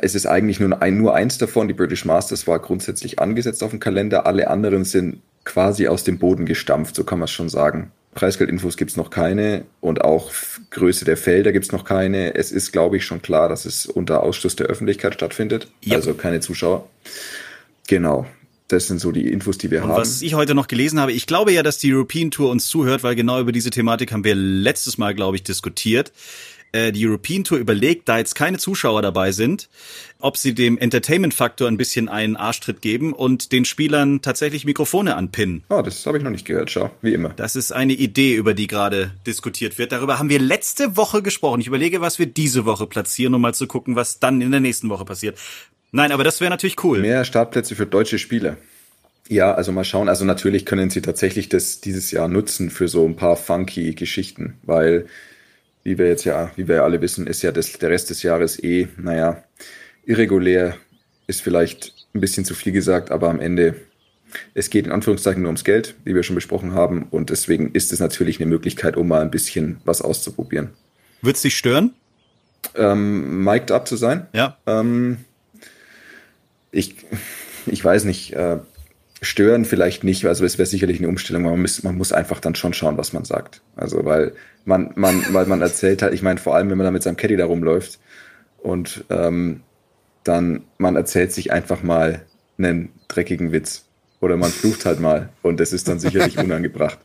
[0.02, 1.68] es ist eigentlich nur, ein, nur eins davon.
[1.68, 4.26] Die British Masters war grundsätzlich angesetzt auf dem Kalender.
[4.26, 7.92] Alle anderen sind quasi aus dem Boden gestampft, so kann man es schon sagen.
[8.14, 10.32] Preisgeldinfos gibt es noch keine und auch
[10.70, 12.36] Größe der Felder gibt es noch keine.
[12.36, 15.68] Es ist, glaube ich, schon klar, dass es unter Ausschluss der Öffentlichkeit stattfindet.
[15.82, 15.96] Ja.
[15.96, 16.88] Also keine Zuschauer.
[17.88, 18.28] Genau.
[18.68, 20.02] Das sind so die Infos, die wir Und haben.
[20.02, 23.04] was ich heute noch gelesen habe, ich glaube ja, dass die European Tour uns zuhört,
[23.04, 26.12] weil genau über diese Thematik haben wir letztes Mal, glaube ich, diskutiert.
[26.74, 29.70] Äh, Die European Tour überlegt, da jetzt keine Zuschauer dabei sind,
[30.20, 35.64] ob sie dem Entertainment-Faktor ein bisschen einen Arschtritt geben und den Spielern tatsächlich Mikrofone anpinnen.
[35.70, 36.70] Ah, das habe ich noch nicht gehört.
[36.72, 37.30] Schau, wie immer.
[37.30, 39.94] Das ist eine Idee, über die gerade diskutiert wird.
[39.94, 41.62] Darüber haben wir letzte Woche gesprochen.
[41.62, 44.60] Ich überlege, was wir diese Woche platzieren, um mal zu gucken, was dann in der
[44.60, 45.40] nächsten Woche passiert.
[45.92, 47.00] Nein, aber das wäre natürlich cool.
[47.00, 48.58] Mehr Startplätze für deutsche Spieler.
[49.30, 50.10] Ja, also mal schauen.
[50.10, 54.56] Also natürlich können sie tatsächlich das dieses Jahr nutzen für so ein paar funky Geschichten,
[54.64, 55.06] weil,
[55.84, 58.24] wie wir jetzt ja, wie wir ja alle wissen, ist ja das, der Rest des
[58.24, 59.44] Jahres eh, naja,
[60.06, 60.78] irregulär,
[61.28, 63.76] ist vielleicht ein bisschen zu viel gesagt, aber am Ende,
[64.54, 67.94] es geht in Anführungszeichen nur ums Geld, wie wir schon besprochen haben, und deswegen ist
[67.94, 70.70] es natürlich eine Möglichkeit, um mal ein bisschen was auszuprobieren.
[71.22, 71.94] Wird's dich stören?
[72.76, 74.58] Ähm, mic'd up zu sein, Ja.
[74.68, 75.18] ähm,
[76.72, 76.96] ich,
[77.66, 78.58] ich weiß nicht, äh,
[79.24, 82.40] stören vielleicht nicht, also es wäre sicherlich eine Umstellung, aber man muss, man muss einfach
[82.40, 83.62] dann schon schauen, was man sagt.
[83.76, 84.34] Also weil
[84.66, 87.18] man, man, weil man erzählt halt, ich meine, vor allem wenn man da mit seinem
[87.18, 88.00] Caddy da rumläuft
[88.60, 89.62] und ähm,
[90.24, 92.22] dann man erzählt sich einfach mal
[92.58, 93.86] einen dreckigen Witz
[94.20, 97.00] oder man flucht halt mal und das ist dann sicherlich unangebracht.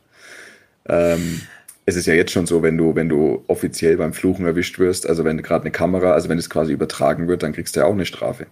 [0.87, 1.41] Ähm,
[1.85, 5.09] es ist ja jetzt schon so, wenn du, wenn du offiziell beim Fluchen erwischt wirst,
[5.09, 7.87] also wenn gerade eine Kamera, also wenn es quasi übertragen wird, dann kriegst du ja
[7.87, 8.45] auch eine Strafe.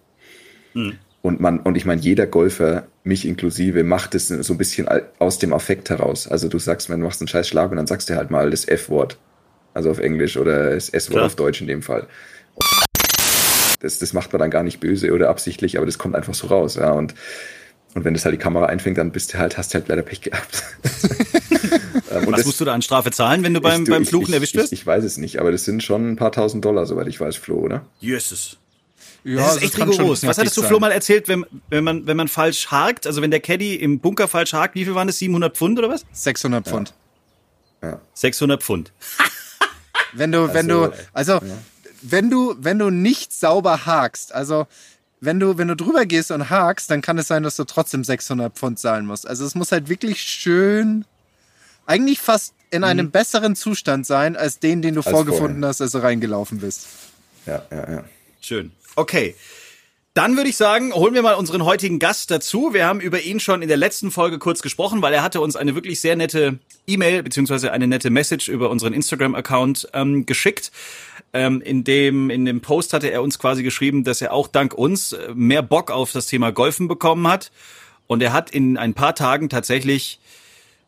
[1.22, 4.88] Und man, und ich meine, jeder Golfer, mich inklusive, macht es so ein bisschen
[5.20, 6.28] aus dem Affekt heraus.
[6.28, 8.50] Also du sagst, wenn du machst einen scheiß Schlag und dann sagst du halt mal
[8.52, 9.18] das F-Wort.
[9.74, 12.08] Also auf Englisch oder das S-Wort auf Deutsch in dem Fall.
[13.80, 16.48] Das, das macht man dann gar nicht böse oder absichtlich, aber das kommt einfach so
[16.48, 16.92] raus, ja.
[16.92, 17.14] Und,
[17.94, 20.04] und wenn das halt die Kamera einfängt, dann bist du halt, hast du halt leider
[20.04, 20.64] Pech gehabt.
[22.10, 24.04] Ähm, und Was das- musst du da an Strafe zahlen, wenn du beim, ich, beim
[24.04, 24.72] ich- Fluchen ich, erwischt ich, wirst?
[24.72, 27.36] ich weiß es nicht, aber das sind schon ein paar tausend Dollar, soweit ich weiß,
[27.36, 27.86] Flo, oder?
[28.00, 28.58] Jesus.
[29.24, 30.26] Ja, Das ist echt kann schon rigoros.
[30.26, 30.70] Was hattest du sein.
[30.70, 34.00] Flo mal erzählt, wenn, wenn man, wenn man falsch hakt, also wenn der Caddy im
[34.00, 35.20] Bunker falsch hakt, wie viel waren das?
[35.20, 36.06] 700 Pfund oder was?
[36.12, 36.94] 600 Pfund.
[38.14, 38.92] 600 Pfund.
[40.14, 41.42] Wenn du, wenn Also, du, also,
[42.02, 44.66] wenn du, wenn du nicht sauber hakst, also,
[45.20, 48.04] wenn du, wenn du drüber gehst und hakst, dann kann es sein, dass du trotzdem
[48.04, 49.28] 600 Pfund zahlen musst.
[49.28, 51.06] Also, es muss halt wirklich schön,
[51.86, 55.70] eigentlich fast in einem besseren Zustand sein, als den, den du vorgefunden vorher.
[55.70, 56.88] hast, als du reingelaufen bist.
[57.46, 58.04] Ja, ja, ja.
[58.48, 58.72] Schön.
[58.96, 59.36] Okay.
[60.14, 62.74] Dann würde ich sagen, holen wir mal unseren heutigen Gast dazu.
[62.74, 65.58] Wir haben über ihn schon in der letzten Folge kurz gesprochen, weil er hatte uns
[65.58, 66.58] eine wirklich sehr nette
[66.88, 70.72] E-Mail beziehungsweise eine nette Message über unseren Instagram-Account ähm, geschickt.
[71.34, 74.74] Ähm, in dem in dem Post hatte er uns quasi geschrieben, dass er auch dank
[74.74, 77.52] uns äh, mehr Bock auf das Thema Golfen bekommen hat.
[78.08, 80.22] Und er hat in ein paar Tagen tatsächlich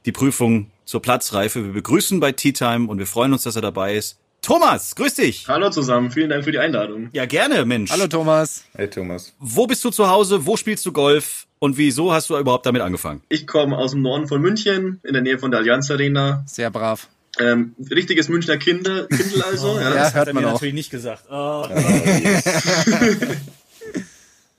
[0.06, 1.66] die Prüfung zur Platzreife.
[1.66, 4.18] Wir begrüßen bei Tea Time und wir freuen uns, dass er dabei ist.
[4.42, 5.46] Thomas, grüß dich.
[5.48, 7.10] Hallo zusammen, vielen Dank für die Einladung.
[7.12, 7.92] Ja, gerne, Mensch.
[7.92, 8.64] Hallo Thomas.
[8.74, 9.34] Hey Thomas.
[9.40, 10.46] Wo bist du zu Hause?
[10.46, 11.46] Wo spielst du Golf?
[11.60, 13.22] Und wieso hast du überhaupt damit angefangen?
[13.28, 16.44] Ich komme aus dem Norden von München, in der Nähe von der Allianz Arena.
[16.48, 17.10] Sehr brav.
[17.38, 19.78] Ähm, richtiges Münchner Kinder, Kindle also.
[19.78, 19.94] ja.
[19.94, 20.62] Ja, hört man auch.
[20.62, 21.26] nicht gesagt.
[21.30, 21.66] Oh.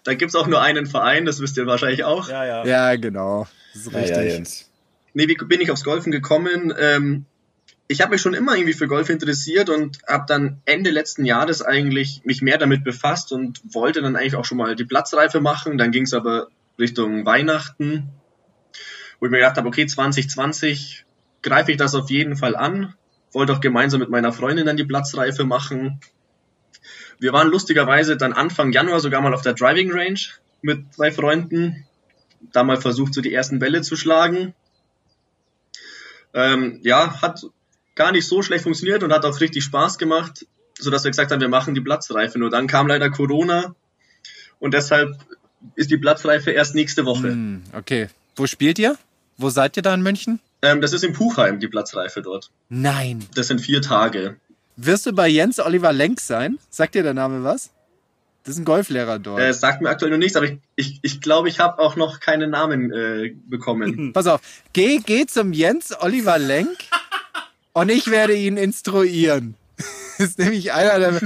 [0.03, 2.31] Da gibt's auch nur einen Verein, das wisst ihr wahrscheinlich auch.
[2.31, 2.65] Ja, ja.
[2.65, 3.47] Ja, genau.
[3.75, 4.17] Das ist Ja, richtig.
[4.17, 4.71] ja, Jens.
[5.13, 6.73] Nee, wie bin ich aufs Golfen gekommen?
[6.81, 7.27] Ähm,
[7.91, 11.61] ich habe mich schon immer irgendwie für Golf interessiert und habe dann Ende letzten Jahres
[11.61, 15.77] eigentlich mich mehr damit befasst und wollte dann eigentlich auch schon mal die Platzreife machen.
[15.77, 16.47] Dann ging's aber
[16.79, 18.11] Richtung Weihnachten.
[19.19, 21.05] wo ich mir gedacht habe, okay, 2020
[21.43, 22.95] greife ich das auf jeden Fall an.
[23.33, 25.99] Wollte auch gemeinsam mit meiner Freundin dann die Platzreife machen.
[27.19, 30.21] Wir waren lustigerweise dann Anfang Januar sogar mal auf der Driving Range
[30.63, 31.85] mit zwei Freunden.
[32.53, 34.55] Da mal versucht, so die ersten Bälle zu schlagen.
[36.33, 37.45] Ähm, ja, hat
[38.01, 40.47] gar nicht so schlecht funktioniert und hat auch richtig Spaß gemacht,
[40.79, 42.39] sodass wir gesagt haben, wir machen die Platzreife.
[42.39, 43.75] Nur dann kam leider Corona
[44.59, 45.19] und deshalb
[45.75, 47.29] ist die Platzreife erst nächste Woche.
[47.29, 48.09] Hm, okay.
[48.37, 48.97] Wo spielt ihr?
[49.37, 50.41] Wo seid ihr da in München?
[50.63, 52.51] Ähm, das ist in Puchheim, die Platzreife dort.
[52.71, 53.27] Nein.
[53.35, 54.37] Das sind vier Tage.
[54.77, 56.59] Wirst du bei Jens Oliver Lenk sein?
[56.71, 57.69] Sagt dir der Name was?
[58.45, 59.41] Das ist ein Golflehrer dort.
[59.41, 61.97] Äh, sagt mir aktuell noch nichts, aber ich glaube, ich, ich, glaub, ich habe auch
[61.97, 64.13] noch keinen Namen äh, bekommen.
[64.15, 64.41] Pass auf,
[64.73, 66.79] geh, geh zum Jens Oliver Lenk
[67.73, 69.55] und ich werde ihn instruieren.
[70.19, 71.21] Das ist nämlich einer der,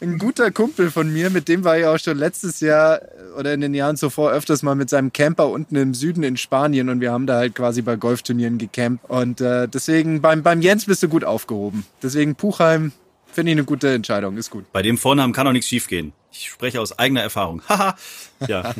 [0.00, 3.00] ein guter Kumpel von mir, mit dem war ich auch schon letztes Jahr
[3.38, 6.88] oder in den Jahren zuvor öfters mal mit seinem Camper unten im Süden in Spanien
[6.88, 9.08] und wir haben da halt quasi bei Golfturnieren gecampt.
[9.08, 11.86] Und äh, deswegen beim, beim Jens bist du gut aufgehoben.
[12.02, 12.90] Deswegen Puchheim
[13.32, 14.64] finde ich eine gute Entscheidung, ist gut.
[14.72, 16.12] Bei dem Vornamen kann auch nichts schiefgehen.
[16.32, 17.62] Ich spreche aus eigener Erfahrung.
[17.68, 17.96] Haha.
[18.48, 18.70] ja.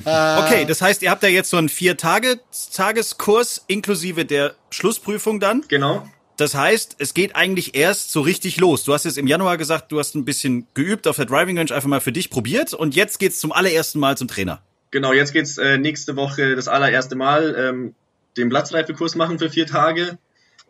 [0.44, 5.64] Okay, das heißt, ihr habt ja jetzt so einen Vier-Tage-Tageskurs inklusive der Schlussprüfung dann.
[5.68, 6.09] Genau.
[6.40, 8.85] Das heißt, es geht eigentlich erst so richtig los.
[8.85, 11.70] Du hast jetzt im Januar gesagt, du hast ein bisschen geübt auf der Driving Range,
[11.74, 14.62] einfach mal für dich probiert und jetzt geht's zum allerersten Mal zum Trainer.
[14.90, 17.94] Genau, jetzt geht's äh, nächste Woche das allererste Mal ähm,
[18.37, 20.18] den Platzreifekurs machen für vier Tage.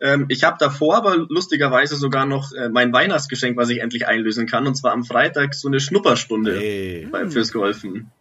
[0.01, 4.47] Ähm, ich habe davor aber lustigerweise sogar noch äh, mein Weihnachtsgeschenk, was ich endlich einlösen
[4.47, 7.07] kann, und zwar am Freitag so eine Schnupperstunde Hey.
[7.29, 8.11] fürs Golfen.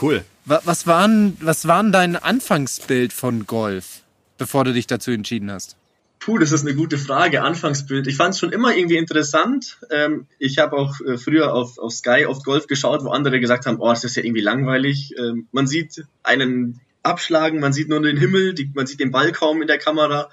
[0.00, 0.24] Cool.
[0.44, 4.02] Wa- Was waren, was waren dein Anfangsbild von Golf,
[4.38, 5.76] bevor du dich dazu entschieden hast?
[6.24, 7.42] Puh, das ist eine gute Frage.
[7.42, 8.06] Anfangsbild.
[8.06, 9.78] Ich fand es schon immer irgendwie interessant.
[9.90, 13.66] Ähm, ich habe auch äh, früher auf, auf Sky oft Golf geschaut, wo andere gesagt
[13.66, 15.12] haben, oh, das ist ja irgendwie langweilig.
[15.18, 19.32] Ähm, man sieht einen abschlagen, man sieht nur den Himmel, die, man sieht den Ball
[19.32, 20.30] kaum in der Kamera.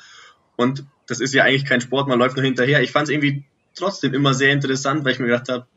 [0.55, 2.81] Und das ist ja eigentlich kein Sport, man läuft nur hinterher.
[2.81, 3.43] Ich fand es irgendwie
[3.75, 5.67] trotzdem immer sehr interessant, weil ich mir gedacht habe,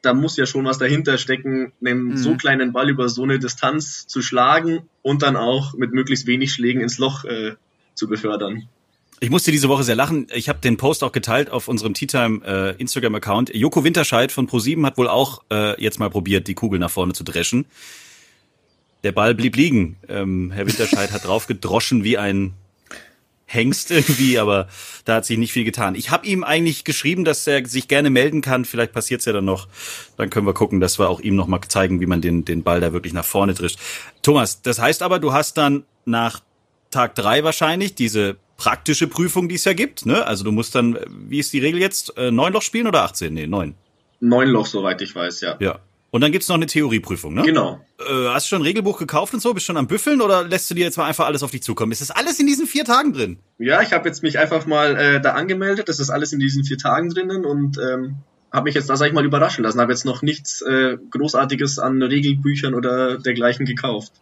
[0.00, 2.16] da muss ja schon was dahinter stecken, einen Mhm.
[2.16, 6.54] so kleinen Ball über so eine Distanz zu schlagen und dann auch mit möglichst wenig
[6.54, 7.56] Schlägen ins Loch äh,
[7.94, 8.68] zu befördern.
[9.18, 10.26] Ich musste diese Woche sehr lachen.
[10.34, 13.54] Ich habe den Post auch geteilt auf unserem Tea Time äh, Instagram Account.
[13.54, 17.14] Joko Winterscheid von Pro7 hat wohl auch äh, jetzt mal probiert, die Kugel nach vorne
[17.14, 17.64] zu dreschen.
[19.04, 19.96] Der Ball blieb liegen.
[20.08, 22.52] Ähm, Herr Winterscheid hat drauf gedroschen wie ein
[23.46, 24.68] Hengst irgendwie, aber
[25.06, 25.94] da hat sich nicht viel getan.
[25.94, 28.66] Ich habe ihm eigentlich geschrieben, dass er sich gerne melden kann.
[28.66, 29.68] Vielleicht passiert's ja dann noch.
[30.18, 32.64] Dann können wir gucken, dass wir auch ihm noch mal zeigen, wie man den, den
[32.64, 33.78] Ball da wirklich nach vorne drischt.
[34.20, 36.40] Thomas, das heißt aber, du hast dann nach
[36.90, 40.06] Tag drei wahrscheinlich diese praktische Prüfung, die es ja gibt.
[40.06, 40.26] Ne?
[40.26, 43.32] Also du musst dann, wie ist die Regel jetzt, äh, neun Loch spielen oder 18?
[43.32, 43.74] Nee, neun.
[44.20, 45.56] Neun Loch, soweit ich weiß, ja.
[45.60, 45.78] Ja.
[46.10, 47.42] Und dann gibt's noch eine Theorieprüfung, ne?
[47.42, 47.84] Genau.
[47.98, 49.52] Äh, hast du schon ein Regelbuch gekauft und so?
[49.52, 51.92] Bist schon am Büffeln oder lässt du dir jetzt mal einfach alles auf dich zukommen?
[51.92, 53.38] Ist das alles in diesen vier Tagen drin?
[53.58, 55.88] Ja, ich habe jetzt mich einfach mal äh, da angemeldet.
[55.90, 58.16] Das ist alles in diesen vier Tagen drinnen und ähm,
[58.52, 59.80] habe mich jetzt da, sag ich mal, überraschen lassen.
[59.80, 64.12] Habe jetzt noch nichts äh, Großartiges an Regelbüchern oder dergleichen gekauft.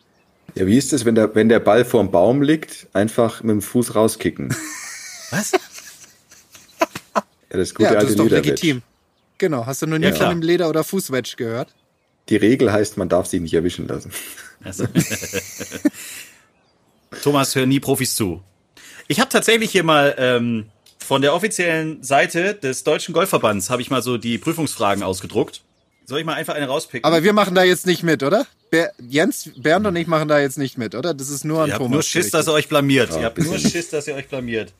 [0.54, 3.62] Ja, wie ist es, wenn der, wenn der Ball vorm Baum liegt, einfach mit dem
[3.62, 4.54] Fuß rauskicken?
[5.30, 5.52] Was?
[7.50, 8.82] Ja, das gute ja, das alte ist doch legitim.
[9.38, 11.74] Genau, hast du noch nie Ja, von einem Leder- oder Fußwedge gehört?
[12.28, 14.12] Die Regel heißt, man darf sich nicht erwischen lassen.
[14.62, 14.86] Also.
[17.22, 18.42] Thomas, hör nie Profis zu.
[19.08, 20.66] Ich habe tatsächlich hier mal ähm,
[20.98, 25.62] von der offiziellen Seite des Deutschen Golfverbands habe ich mal so die Prüfungsfragen ausgedruckt.
[26.06, 27.04] Soll ich mal einfach eine rauspicken?
[27.04, 28.46] Aber wir machen da jetzt nicht mit, oder?
[28.70, 31.14] Ber Jens, Bernd und ich machen da jetzt nicht mit, oder?
[31.14, 31.94] Das ist nur an Ihr habt Thomas.
[31.94, 33.10] nur Schiss, dass ihr euch blamiert.
[33.10, 33.58] Ja, ihr habt nur.
[33.58, 34.72] Schiss, dass ihr euch blamiert.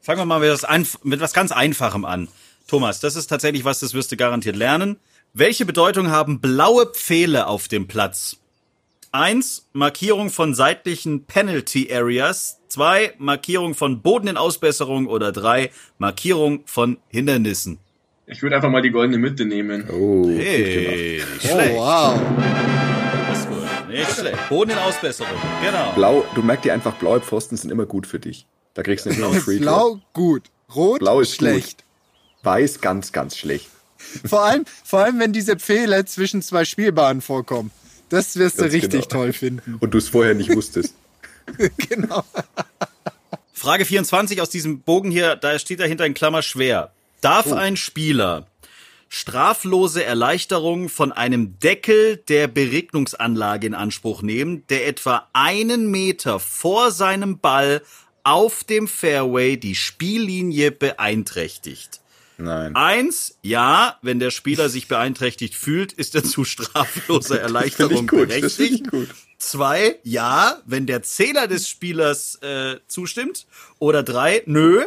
[0.00, 2.28] Fangen wir mal mit was, mit was ganz Einfachem an.
[2.68, 4.96] Thomas, das ist tatsächlich was, das wirst du garantiert lernen.
[5.32, 8.36] Welche Bedeutung haben blaue Pfähle auf dem Platz?
[9.10, 12.58] Eins, Markierung von seitlichen Penalty Areas.
[12.68, 15.06] Zwei, Markierung von Boden in Ausbesserung.
[15.06, 17.78] Oder drei, Markierung von Hindernissen.
[18.26, 19.88] Ich würde einfach mal die goldene Mitte nehmen.
[19.90, 20.28] Oh.
[20.28, 21.74] Hey, Oh, schlecht.
[21.76, 22.20] wow.
[23.28, 23.88] Das ist gut.
[23.88, 24.48] Nicht schlecht.
[24.48, 25.32] Boden in Ausbesserung.
[25.62, 25.92] Genau.
[25.92, 28.46] Blau, du merkst dir einfach, blaue Pfosten sind immer gut für dich.
[28.72, 31.78] Da kriegst du nicht noch Free Blau gut, rot Blau ist schlecht.
[31.78, 32.44] gut.
[32.44, 33.68] Weiß ganz, ganz schlecht.
[34.26, 37.70] Vor allem, vor allem, wenn diese Pfähle zwischen zwei Spielbahnen vorkommen.
[38.10, 39.22] Das wirst du Ganz richtig genau.
[39.22, 39.76] toll finden.
[39.80, 40.94] Und du es vorher nicht wusstest.
[41.88, 42.22] genau.
[43.52, 46.90] Frage 24 aus diesem Bogen hier, da steht dahinter in Klammer schwer.
[47.24, 48.46] Darf ein Spieler
[49.08, 56.90] straflose Erleichterung von einem Deckel der Beregnungsanlage in Anspruch nehmen, der etwa einen Meter vor
[56.90, 57.80] seinem Ball
[58.24, 62.02] auf dem Fairway die Spiellinie beeinträchtigt?
[62.36, 62.76] Nein.
[62.76, 68.28] Eins, ja, wenn der Spieler sich beeinträchtigt fühlt, ist er zu strafloser Erleichterung gut.
[68.28, 68.90] Berechtigt.
[69.38, 73.46] Zwei, ja, wenn der Zähler des Spielers äh, zustimmt.
[73.78, 74.84] Oder drei, nö.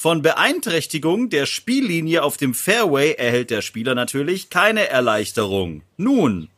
[0.00, 5.82] Von Beeinträchtigung der Spiellinie auf dem Fairway erhält der Spieler natürlich keine Erleichterung.
[5.98, 6.48] Nun.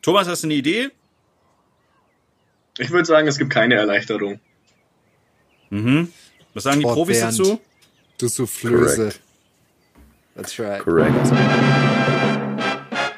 [0.00, 0.90] Thomas, hast du eine Idee?
[2.78, 4.38] Ich würde sagen, es gibt keine Erleichterung.
[5.70, 6.12] Mhm.
[6.54, 7.40] Was sagen die Profis Bernd.
[7.40, 7.60] dazu?
[8.16, 8.96] Du Soufflöse.
[8.96, 9.20] Correct.
[10.36, 10.80] That's right.
[10.84, 11.12] Correct.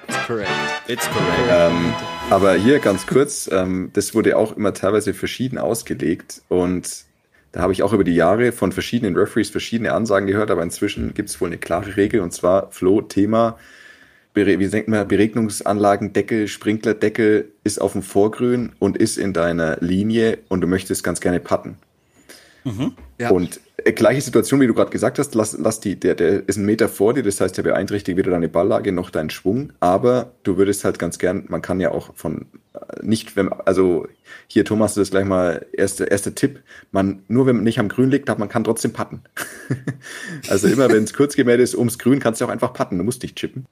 [0.07, 0.51] That's correct.
[0.89, 1.51] It's correct.
[1.51, 1.93] Ähm,
[2.31, 7.05] aber hier ganz kurz, ähm, das wurde auch immer teilweise verschieden ausgelegt und
[7.55, 11.15] da habe ich auch über die Jahre von verschiedenen Referees verschiedene Ansagen gehört, aber inzwischen
[11.15, 13.57] gibt es wohl eine klare Regel und zwar Flo, Thema,
[14.35, 20.63] wie denkt man, Beregnungsanlagendeckel, Sprinklerdeckel ist auf dem Vorgrün und ist in deiner Linie und
[20.63, 21.77] du möchtest ganz gerne putten.
[23.21, 23.31] Ja.
[23.31, 26.57] Und äh, gleiche Situation, wie du gerade gesagt hast, lass, lass die, der, der ist
[26.57, 30.33] ein Meter vor dir, das heißt, der beeinträchtigt weder deine Balllage noch deinen Schwung, aber
[30.43, 32.47] du würdest halt ganz gern, man kann ja auch von
[33.03, 34.07] nicht, wenn, also
[34.49, 36.61] hier Thomas, das gleich mal erster erster Tipp,
[36.91, 39.23] man, nur wenn man nicht am Grün liegt, hat man kann trotzdem putten.
[40.49, 43.05] also immer wenn es kurz gemeldet ist ums Grün, kannst du auch einfach putten, du
[43.05, 43.67] musst nicht chippen.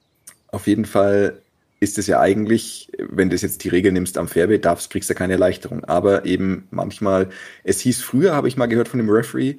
[0.48, 1.38] Auf jeden Fall
[1.80, 5.14] ist es ja eigentlich, wenn du jetzt die Regel nimmst am Fairway, darfst, kriegst du
[5.14, 5.82] keine Erleichterung.
[5.84, 7.30] Aber eben manchmal,
[7.64, 9.56] es hieß früher, habe ich mal gehört von dem Referee,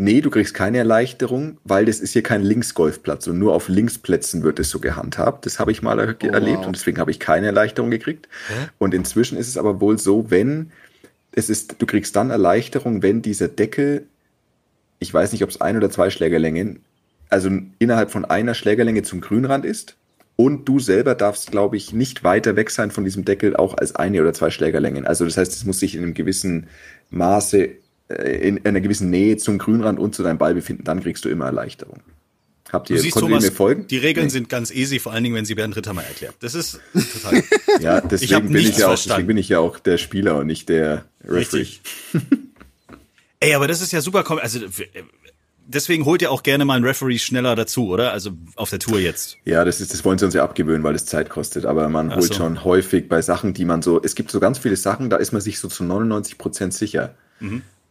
[0.00, 4.42] nee, du kriegst keine Erleichterung, weil das ist hier kein Linksgolfplatz und nur auf Linksplätzen
[4.42, 5.46] wird es so gehandhabt.
[5.46, 6.66] Das habe ich mal er Oh, erlebt wow.
[6.66, 8.28] und deswegen habe ich keine Erleichterung gekriegt.
[8.78, 10.72] Und inzwischen ist es aber wohl so, wenn
[11.32, 14.06] es ist, du kriegst dann Erleichterung, wenn dieser Deckel,
[14.98, 16.80] ich weiß nicht, ob es ein oder zwei Schlägerlängen,
[17.28, 19.96] also innerhalb von einer Schlägerlänge zum Grünrand ist.
[20.36, 23.94] Und du selber darfst, glaube ich, nicht weiter weg sein von diesem Deckel, auch als
[23.94, 25.06] eine oder zwei Schlägerlängen.
[25.06, 26.68] Also das heißt, es muss sich in einem gewissen
[27.10, 27.68] Maße,
[28.10, 30.84] äh, in einer gewissen Nähe zum Grünrand und zu deinem Ball befinden.
[30.84, 32.00] Dann kriegst du immer Erleichterung.
[32.72, 33.86] Habt ihr, siehst, konntet ihr Thomas, mir folgen?
[33.88, 34.30] die Regeln Nee.
[34.32, 36.34] sind ganz easy, vor allen Dingen, wenn sie Bernd Ritter mal erklärt.
[36.40, 37.42] Das ist total.
[37.80, 39.08] Ja, Ich deswegen bin nichts ich ja auch, verstanden.
[39.16, 41.66] deswegen bin ich ja auch der Spieler und nicht der Referee.
[43.40, 44.24] Ey, aber das ist ja super.
[44.40, 44.68] Also äh,
[45.66, 48.12] deswegen holt ihr auch gerne mal einen Referee schneller dazu, oder?
[48.12, 49.38] Also auf der Tour jetzt.
[49.44, 51.64] Ja, das ist, das wollen sie uns ja abgewöhnen, weil es Zeit kostet.
[51.66, 52.34] Aber man holt so.
[52.34, 55.32] schon häufig bei Sachen, die man so, es gibt so ganz viele Sachen, da ist
[55.32, 57.14] man sich so zu 99 Prozent sicher.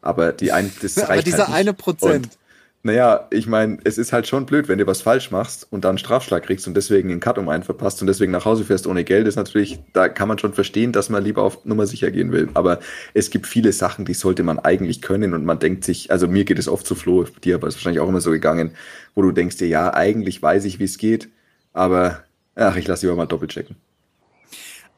[0.02, 1.58] Aber die ein, das Aber reicht dieser halt nicht.
[1.58, 2.26] eine Prozent.
[2.26, 2.38] Und,
[2.82, 5.90] naja, ich meine, es ist halt schon blöd, wenn du was falsch machst und dann
[5.90, 8.88] einen Strafschlag kriegst und deswegen einen Cut um einen verpasst und deswegen nach Hause fährst
[8.88, 12.10] ohne Geld, ist natürlich, da kann man schon verstehen, dass man lieber auf Nummer sicher
[12.10, 12.48] gehen will.
[12.54, 12.80] Aber
[13.14, 16.46] es gibt viele Sachen, die sollte man eigentlich können und man denkt sich, also mir
[16.46, 18.72] geht es oft zu Flo, dir aber ist wahrscheinlich auch immer so gegangen,
[19.14, 21.28] wo du denkst dir, ja, eigentlich weiß ich, wie es geht,
[21.74, 22.24] aber
[22.56, 23.76] ach, ich lasse lieber mal doppelchecken.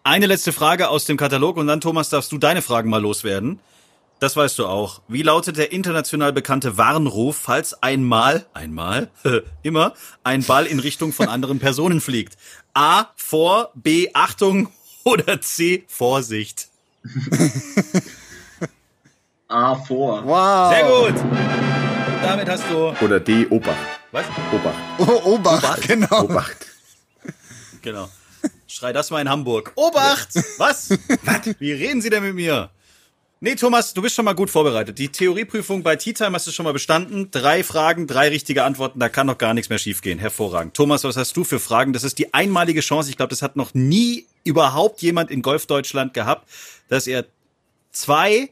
[0.03, 3.59] Eine letzte Frage aus dem Katalog und dann, Thomas, darfst du deine Fragen mal loswerden.
[4.21, 5.01] Das weißt du auch.
[5.07, 9.09] Wie lautet der international bekannte Warnruf, falls einmal, einmal,
[9.63, 12.37] immer, ein Ball in Richtung von anderen Personen fliegt?
[12.75, 14.69] A, vor, B, Achtung
[15.05, 16.67] oder C, Vorsicht?
[19.47, 20.23] A vor.
[20.23, 20.71] Wow.
[20.71, 21.15] Sehr gut.
[22.21, 23.75] Damit hast du, Oder D, Obacht.
[24.11, 24.25] was?
[24.53, 24.77] Obacht.
[24.99, 26.25] Oh, Obacht, genau.
[26.25, 26.67] Obacht.
[27.81, 28.07] Genau.
[28.67, 29.71] Schrei das mal in Hamburg.
[29.73, 30.29] Obacht!
[30.59, 30.91] Was?
[31.57, 32.69] Wie reden Sie denn mit mir?
[33.43, 34.99] Nee, Thomas, du bist schon mal gut vorbereitet.
[34.99, 37.31] Die Theorieprüfung bei Tea Time hast du schon mal bestanden.
[37.31, 40.19] Drei Fragen, drei richtige Antworten, da kann doch gar nichts mehr schiefgehen.
[40.19, 40.75] Hervorragend.
[40.75, 41.91] Thomas, was hast du für Fragen?
[41.91, 43.09] Das ist die einmalige Chance.
[43.09, 46.47] Ich glaube, das hat noch nie überhaupt jemand in Golfdeutschland gehabt,
[46.87, 47.25] dass er
[47.91, 48.51] zwei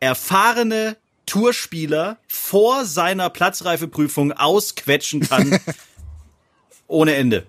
[0.00, 5.58] erfahrene Tourspieler vor seiner Platzreifeprüfung ausquetschen kann.
[6.88, 7.46] ohne Ende.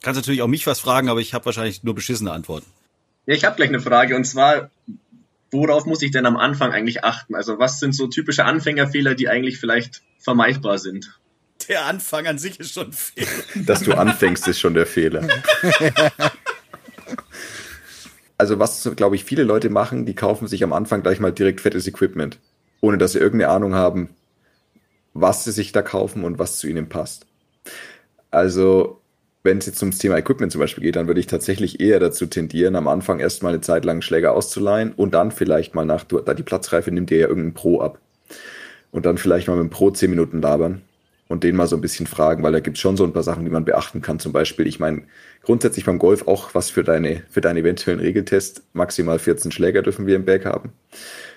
[0.00, 2.66] Kannst natürlich auch mich was fragen, aber ich habe wahrscheinlich nur beschissene Antworten.
[3.26, 4.70] Ja, ich habe gleich eine Frage und zwar,
[5.52, 7.34] worauf muss ich denn am Anfang eigentlich achten?
[7.34, 11.20] Also was sind so typische Anfängerfehler, die eigentlich vielleicht vermeidbar sind?
[11.68, 13.26] Der Anfang an sich ist schon fehl.
[13.66, 15.28] Dass du anfängst, ist schon der Fehler.
[18.38, 21.60] Also was, glaube ich, viele Leute machen, die kaufen sich am Anfang gleich mal direkt
[21.60, 22.40] fettes Equipment,
[22.80, 24.16] ohne dass sie irgendeine Ahnung haben,
[25.14, 27.26] was sie sich da kaufen und was zu ihnen passt.
[28.32, 29.01] Also
[29.42, 32.26] wenn es jetzt ums Thema Equipment zum Beispiel geht, dann würde ich tatsächlich eher dazu
[32.26, 36.34] tendieren, am Anfang erstmal eine Zeit lang Schläger auszuleihen und dann vielleicht mal nach, da
[36.34, 37.98] die Platzreife nimmt dir ja irgendein Pro ab.
[38.92, 40.82] Und dann vielleicht mal mit dem Pro 10 Minuten labern
[41.28, 43.22] und den mal so ein bisschen fragen, weil da gibt es schon so ein paar
[43.22, 44.18] Sachen, die man beachten kann.
[44.18, 45.04] Zum Beispiel, ich meine,
[45.42, 48.62] grundsätzlich beim Golf auch was für deine, für deinen eventuellen Regeltest.
[48.74, 50.72] Maximal 14 Schläger dürfen wir im Bag haben.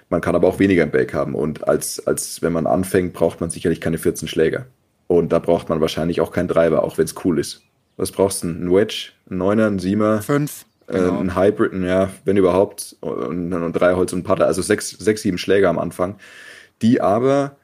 [0.09, 1.33] Man kann aber auch weniger im Bag haben.
[1.33, 4.67] Und als, als wenn man anfängt, braucht man sicherlich keine 14 Schläger.
[5.07, 7.63] Und da braucht man wahrscheinlich auch keinen Driver, auch wenn es cool ist.
[7.97, 8.47] Was brauchst du?
[8.47, 10.65] Ein Wedge, ein Neuner, ein Siemer, Fünf.
[10.87, 11.19] äh, Genau.
[11.19, 15.21] ein Hybrid, ja, wenn überhaupt, und, und drei Holz und ein Putter, also sechs, sechs,
[15.21, 16.15] sieben Schläger am Anfang,
[16.81, 17.55] die aber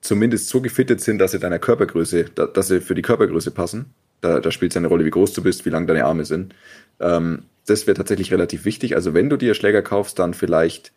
[0.00, 3.86] zumindest so gefittet sind, dass sie deiner Körpergröße, da- dass sie für die Körpergröße passen
[4.22, 6.54] Da, da spielt es eine Rolle, wie groß du bist, wie lang deine Arme sind.
[7.00, 8.94] Ähm, das wäre tatsächlich relativ wichtig.
[8.94, 10.92] Also wenn du dir Schläger kaufst, dann vielleicht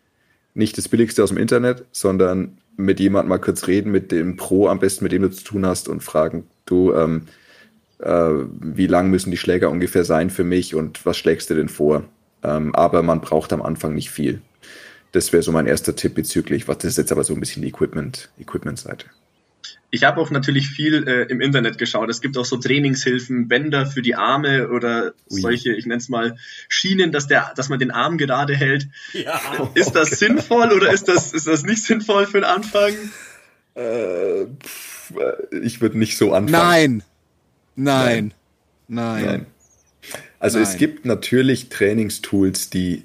[0.52, 4.68] nicht das Billigste aus dem Internet, sondern mit jemandem mal kurz reden, mit dem Pro
[4.68, 7.30] am besten, mit dem du zu tun hast und fragen, du, ähm, äh,
[8.04, 12.04] wie lang müssen die Schläger ungefähr sein für mich und was schlägst du denn vor?
[12.42, 14.42] Ähm, aber man braucht am Anfang nicht viel.
[15.12, 17.62] Das wäre so mein erster Tipp bezüglich, was das ist jetzt aber so ein bisschen
[17.62, 19.06] die Equipment, Equipment-Seite.
[19.90, 22.10] Ich habe auch natürlich viel äh, im Internet geschaut.
[22.10, 25.40] Es gibt auch so Trainingshilfen, Bänder für die Arme oder Ui.
[25.40, 26.36] solche, ich nenne es mal
[26.68, 28.88] Schienen, dass der, dass man den Arm gerade hält.
[29.12, 29.40] Ja.
[29.74, 30.16] Ist das okay.
[30.16, 32.92] sinnvoll oder ist das, ist das nicht sinnvoll für den Anfang?
[33.76, 34.46] Äh,
[35.62, 36.68] ich würde nicht so anfangen.
[36.68, 37.02] Nein.
[37.76, 38.34] Nein.
[38.88, 39.24] Nein.
[39.24, 39.46] Nein.
[40.38, 40.68] Also Nein.
[40.68, 43.04] es gibt natürlich Trainingstools, die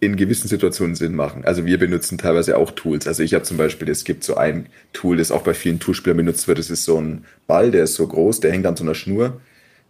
[0.00, 1.44] in gewissen Situationen Sinn machen.
[1.44, 3.06] Also wir benutzen teilweise auch Tools.
[3.06, 6.16] Also ich habe zum Beispiel, es gibt so ein Tool, das auch bei vielen Toolspielern
[6.16, 6.58] benutzt wird.
[6.58, 9.40] Das ist so ein Ball, der ist so groß, der hängt an so einer Schnur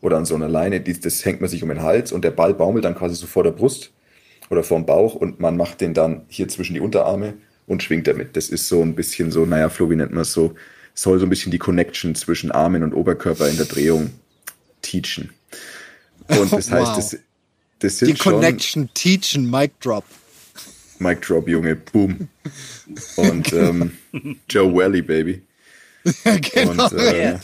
[0.03, 0.83] oder an so einer Leine.
[0.83, 3.43] Das hängt man sich um den Hals und der Ball baumelt dann quasi so vor
[3.43, 3.91] der Brust
[4.51, 7.35] oder vor dem Bauch und man macht den dann hier zwischen die Unterarme
[7.67, 8.37] und schwingt damit.
[8.37, 10.55] Das ist so ein bisschen so, naja, Flo, wie nennt man es so,
[10.95, 14.11] soll so ein bisschen die Connection zwischen Armen und Oberkörper in der Drehung
[14.83, 15.31] teachen.
[16.29, 16.97] Und das heißt, wow.
[16.97, 17.17] das,
[17.79, 20.05] das sind Die Connection teachen, Mic Drop.
[20.99, 22.29] Mic Drop, Junge, boom.
[23.17, 23.93] Und ähm,
[24.49, 25.43] Joe Welly, Baby.
[26.25, 26.87] genau.
[26.87, 27.39] Und, äh,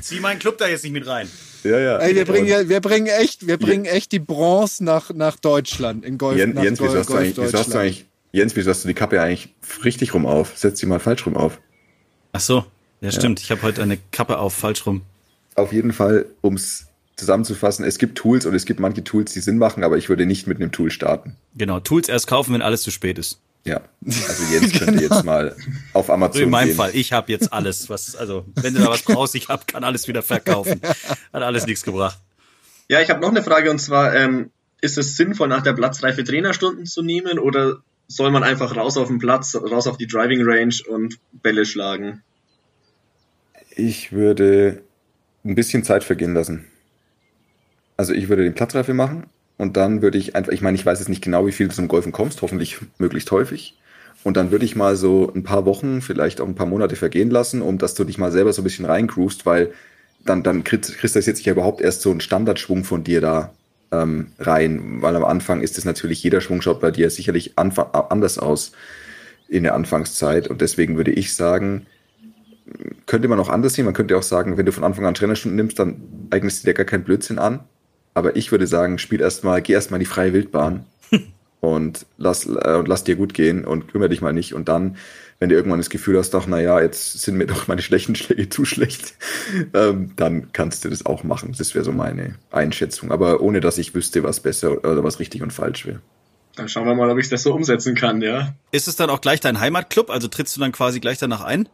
[0.00, 1.28] Zieh meinen Club da jetzt nicht mit rein.
[1.64, 1.98] Ja, ja.
[1.98, 6.18] Ey, wir bringen, wir bringen echt, wir bringen echt die Bronze nach, nach Deutschland in
[6.18, 6.38] Golf.
[6.38, 10.14] Jens, Jens, Golf, wieso, hast du eigentlich, Jens, wieso hast du die Kappe eigentlich richtig
[10.14, 10.56] rum auf?
[10.56, 11.60] Setz sie mal falsch rum auf.
[12.32, 12.64] Ach so,
[13.00, 13.40] ja, stimmt.
[13.40, 15.02] Ich habe heute eine Kappe auf falsch rum.
[15.54, 19.58] Auf jeden Fall, ums zusammenzufassen, es gibt Tools und es gibt manche Tools, die Sinn
[19.58, 21.36] machen, aber ich würde nicht mit einem Tool starten.
[21.54, 23.38] Genau, Tools erst kaufen, wenn alles zu spät ist.
[23.64, 25.14] Ja, also Jens könnte genau.
[25.14, 25.54] jetzt mal
[25.92, 26.76] auf Amazon so In meinem gehen.
[26.76, 29.84] Fall, ich habe jetzt alles, was, also wenn du da was brauchst, ich hab, kann
[29.84, 30.80] alles wieder verkaufen.
[31.32, 32.18] Hat alles nichts gebracht.
[32.88, 36.24] Ja, ich habe noch eine Frage und zwar, ähm, ist es sinnvoll, nach der Platzreife
[36.24, 37.76] Trainerstunden zu nehmen oder
[38.12, 42.22] soll man einfach raus auf den Platz, raus auf die Driving Range und Bälle schlagen?
[43.74, 44.82] Ich würde
[45.44, 46.66] ein bisschen Zeit vergehen lassen.
[47.96, 50.98] Also ich würde den Platzreife machen und dann würde ich einfach, ich meine, ich weiß
[50.98, 53.78] jetzt nicht genau, wie viel du zum Golfen kommst, hoffentlich möglichst häufig.
[54.24, 57.30] Und dann würde ich mal so ein paar Wochen, vielleicht auch ein paar Monate vergehen
[57.30, 59.72] lassen, um dass du dich mal selber so ein bisschen reingroovst, weil
[60.24, 63.52] dann, dann kristallisiert sich ja überhaupt erst so ein Standardschwung von dir da
[63.92, 65.00] ähm, rein.
[65.00, 68.72] Weil am Anfang ist es natürlich, jeder Schwung schaut bei dir sicherlich anders aus
[69.48, 70.48] in der Anfangszeit.
[70.48, 71.86] Und deswegen würde ich sagen,
[73.06, 73.84] könnte man auch anders sehen.
[73.84, 76.00] Man könnte auch sagen, wenn du von Anfang an Trainerstunden nimmst, dann
[76.30, 77.60] eignest du dir gar keinen Blödsinn an.
[78.14, 80.84] Aber ich würde sagen, spiel erstmal, geh erstmal in die freie Wildbahn
[81.60, 84.54] und lass, äh, lass dir gut gehen und kümmere dich mal nicht.
[84.54, 84.96] Und dann,
[85.42, 88.48] wenn du irgendwann das Gefühl hast, doch, naja, jetzt sind mir doch meine schlechten Schläge
[88.48, 89.14] zu schlecht,
[89.74, 91.52] ähm, dann kannst du das auch machen.
[91.58, 93.10] Das wäre so meine Einschätzung.
[93.10, 96.00] Aber ohne dass ich wüsste, was besser oder was richtig und falsch wäre.
[96.54, 98.54] Dann schauen wir mal, ob ich das so umsetzen kann, ja.
[98.70, 100.10] Ist es dann auch gleich dein Heimatclub?
[100.10, 101.68] Also trittst du dann quasi gleich danach ein?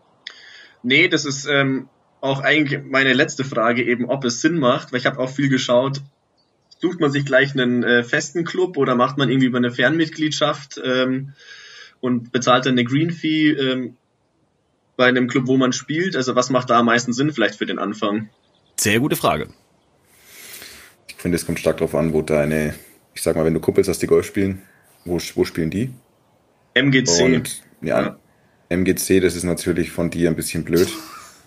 [0.83, 1.91] Nee, das ist ähm,
[2.23, 5.51] auch eigentlich meine letzte Frage eben, ob es Sinn macht, weil ich habe auch viel
[5.51, 6.01] geschaut,
[6.81, 10.81] sucht man sich gleich einen äh, festen Club oder macht man irgendwie über eine Fernmitgliedschaft
[10.83, 11.35] ähm,
[12.01, 13.97] und bezahlt dann eine Green Fee ähm,
[14.97, 16.17] bei einem Club, wo man spielt?
[16.17, 18.29] Also was macht da am meisten Sinn vielleicht für den Anfang?
[18.77, 19.49] Sehr gute Frage.
[21.09, 22.75] Ich finde, es kommt stark darauf an, wo deine,
[23.15, 24.63] ich sag mal, wenn du Kumpels hast, die Golf spielen,
[25.05, 25.91] wo, wo spielen die?
[26.75, 27.23] MGC.
[27.23, 28.19] Und, ja, ja,
[28.69, 30.89] MGC, das ist natürlich von dir ein bisschen blöd,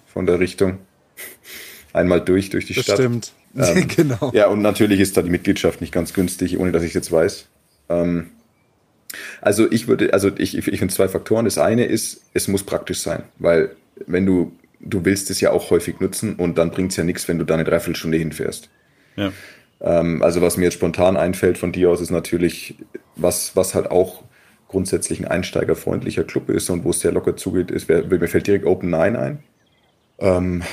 [0.07, 0.79] von der Richtung.
[1.93, 2.97] Einmal durch, durch die das Stadt.
[2.97, 3.33] Stimmt.
[3.55, 4.31] Ähm, genau.
[4.33, 7.11] Ja, und natürlich ist da die Mitgliedschaft nicht ganz günstig, ohne dass ich es jetzt
[7.11, 7.47] weiß.
[7.89, 8.31] Ähm,
[9.41, 11.45] also ich würde, also ich, ich finde zwei Faktoren.
[11.45, 13.76] Das eine ist, es muss praktisch sein, weil
[14.08, 17.28] wenn du, du willst es ja auch häufig nutzen und dann bringt es ja nichts,
[17.28, 18.69] wenn du da eine Dreiviertelstunde hinfährst.
[19.15, 19.32] Ja.
[19.82, 22.76] Ähm, also was mir jetzt spontan einfällt von dir aus, ist natürlich,
[23.15, 24.24] was, was halt auch
[24.67, 28.65] grundsätzlich ein einsteigerfreundlicher Club ist und wo es sehr locker zugeht, ist, mir fällt direkt
[28.65, 29.39] Open 9 ein.
[30.19, 30.63] Ähm,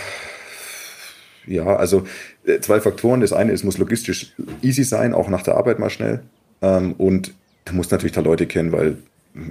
[1.46, 2.04] ja, also
[2.44, 3.20] äh, zwei Faktoren.
[3.20, 6.20] Das eine ist, muss logistisch easy sein, auch nach der Arbeit mal schnell.
[6.62, 7.32] Ähm, und
[7.68, 8.98] du musst natürlich da Leute kennen, weil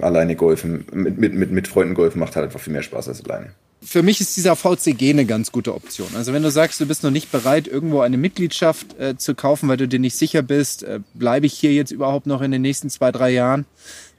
[0.00, 3.24] alleine golfen, mit, mit, mit, mit Freunden golfen macht halt einfach viel mehr Spaß als
[3.24, 3.50] alleine.
[3.80, 6.08] Für mich ist dieser VCG eine ganz gute Option.
[6.16, 9.68] Also wenn du sagst, du bist noch nicht bereit, irgendwo eine Mitgliedschaft äh, zu kaufen,
[9.68, 12.62] weil du dir nicht sicher bist, äh, bleibe ich hier jetzt überhaupt noch in den
[12.62, 13.66] nächsten zwei, drei Jahren?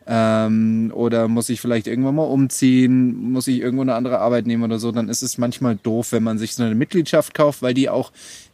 [0.07, 4.63] Ähm, oder muss ich vielleicht irgendwann mal umziehen, muss ich irgendwo eine andere Arbeit nehmen
[4.63, 7.75] oder so, dann ist es manchmal doof, wenn man sich so eine Mitgliedschaft kauft, weil
[7.75, 8.11] die auch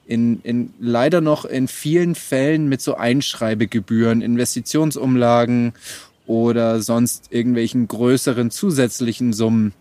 [0.08, 5.74] in, in leider noch in vielen Fällen mit so Einschreibegebühren, Investitionsumlagen
[6.28, 9.74] oder sonst irgendwelchen größeren zusätzlichen Summen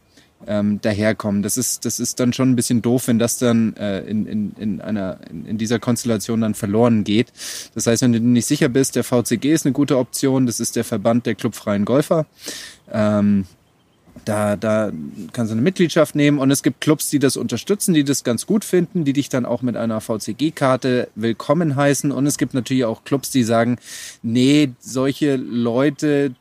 [0.46, 1.42] ähm, daherkommen.
[1.42, 4.52] Das ist, das ist dann schon ein bisschen doof, wenn das dann äh, in, in,
[4.58, 7.32] in, einer, in, in dieser Konstellation dann verloren geht.
[7.74, 10.76] Das heißt, wenn du nicht sicher bist, der VCG ist eine gute Option, das ist
[10.76, 12.26] der Verband der clubfreien Golfer.
[12.92, 13.46] Ähm,
[14.24, 14.92] da, da
[15.32, 18.46] kannst du eine Mitgliedschaft nehmen und es gibt Clubs, die das unterstützen, die das ganz
[18.46, 22.12] gut finden, die dich dann auch mit einer VCG-Karte willkommen heißen.
[22.12, 23.78] Und es gibt natürlich auch Clubs, die sagen,
[24.22, 26.34] nee, solche Leute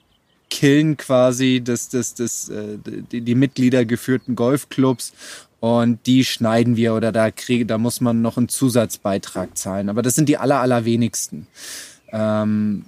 [0.50, 2.78] killen quasi das, das, das, äh,
[3.12, 5.14] die, die Mitglieder geführten Golfclubs
[5.60, 9.90] und die schneiden wir oder da kriege, da muss man noch einen Zusatzbeitrag zahlen.
[9.90, 11.48] Aber das sind die aller, allerwenigsten.
[12.12, 12.86] Ähm,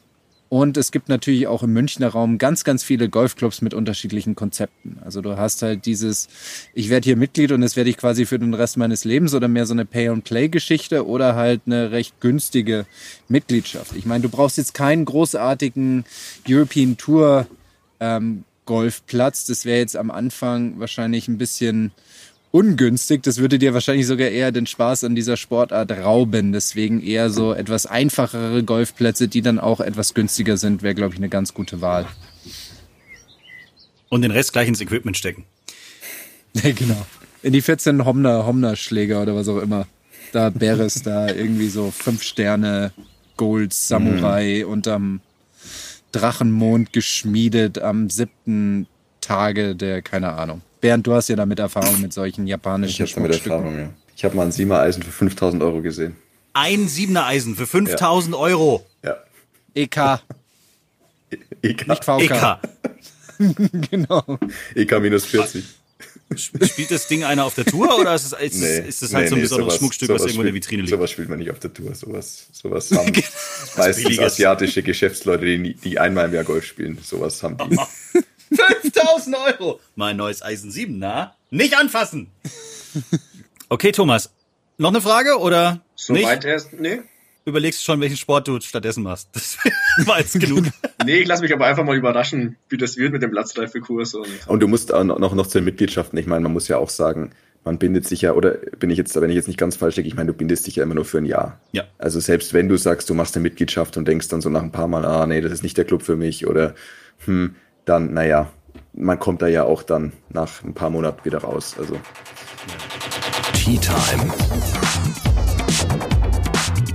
[0.47, 4.99] und es gibt natürlich auch im Münchner Raum ganz, ganz viele Golfclubs mit unterschiedlichen Konzepten.
[5.03, 6.27] Also du hast halt dieses,
[6.73, 9.47] ich werde hier Mitglied und das werde ich quasi für den Rest meines Lebens oder
[9.47, 12.85] mehr so eine Pay-and-Play-Geschichte oder halt eine recht günstige
[13.27, 13.95] Mitgliedschaft.
[13.95, 16.05] Ich meine, du brauchst jetzt keinen großartigen
[16.47, 17.47] European Tour
[17.99, 19.45] ähm, Golfplatz.
[19.45, 21.91] Das wäre jetzt am Anfang wahrscheinlich ein bisschen
[22.51, 23.23] ungünstig.
[23.23, 26.51] Das würde dir wahrscheinlich sogar eher den Spaß an dieser Sportart rauben.
[26.51, 31.19] Deswegen eher so etwas einfachere Golfplätze, die dann auch etwas günstiger sind, wäre, glaube ich,
[31.19, 32.07] eine ganz gute Wahl.
[34.09, 35.45] Und den Rest gleich ins Equipment stecken.
[36.63, 37.05] Ja, genau.
[37.43, 39.87] In die 14 Homner, Homner-Schläger oder was auch immer.
[40.31, 42.93] Da Beres, da irgendwie so fünf Sterne
[43.35, 44.71] Gold Samurai mhm.
[44.71, 45.21] unterm
[46.13, 48.87] Drachenmond geschmiedet am siebten
[49.19, 50.61] Tage der, keine Ahnung.
[50.85, 53.89] Bernd, du hast ja damit Erfahrung mit solchen japanischen Ich habe damit Erfahrung, ja.
[54.15, 56.15] Ich habe mal ein Siebener Eisen für 5000 Euro gesehen.
[56.53, 58.39] Ein Siebener Eisen für 5000 ja.
[58.39, 58.85] Euro?
[59.03, 59.17] Ja.
[59.73, 60.21] EK.
[61.63, 61.87] EK.
[61.87, 62.19] Nicht VK.
[62.19, 62.59] EK.
[63.89, 64.37] genau.
[64.75, 65.65] EK minus 40.
[66.35, 69.29] Spielt das Ding einer auf der Tour oder ist es, ist, nee, ist halt nee,
[69.29, 70.91] so ein besonderes sowas, Schmuckstück, sowas was irgendwo in der Vitrine liegt?
[70.91, 71.95] Sowas spielt man nicht auf der Tour.
[71.95, 73.11] Sowas, sowas haben
[73.77, 76.99] meistens asiatische Geschäftsleute, die, die einmal im Jahr Golf spielen.
[77.01, 77.75] Sowas haben die.
[78.53, 79.79] 5000 Euro.
[79.95, 81.35] Mein neues Eisen 7, na?
[81.49, 82.31] Nicht anfassen.
[83.69, 84.31] Okay, Thomas.
[84.77, 85.81] Noch eine Frage oder?
[85.95, 86.99] Soweit erst, nee.
[87.45, 89.29] Überlegst du schon, welchen Sport du stattdessen machst?
[89.33, 89.57] Das
[90.07, 90.65] war jetzt genug.
[91.05, 94.15] nee, ich lasse mich aber einfach mal überraschen, wie das wird mit dem Platzreifekurs.
[94.15, 96.17] Und, und du musst auch noch, noch zu den Mitgliedschaften.
[96.17, 97.31] Ich meine, man muss ja auch sagen,
[97.63, 100.07] man bindet sich ja, oder bin ich jetzt, wenn ich jetzt nicht ganz falsch denke,
[100.07, 101.59] ich meine, du bindest dich ja immer nur für ein Jahr.
[101.71, 101.83] Ja.
[101.97, 104.71] Also selbst wenn du sagst, du machst eine Mitgliedschaft und denkst dann so nach ein
[104.71, 106.75] paar Mal, ah, nee, das ist nicht der Club für mich oder
[107.25, 108.49] hm, dann, naja,
[108.93, 111.75] man kommt da ja auch dann nach ein paar Monaten wieder raus.
[111.77, 111.97] Also.
[113.53, 114.33] Tea Time.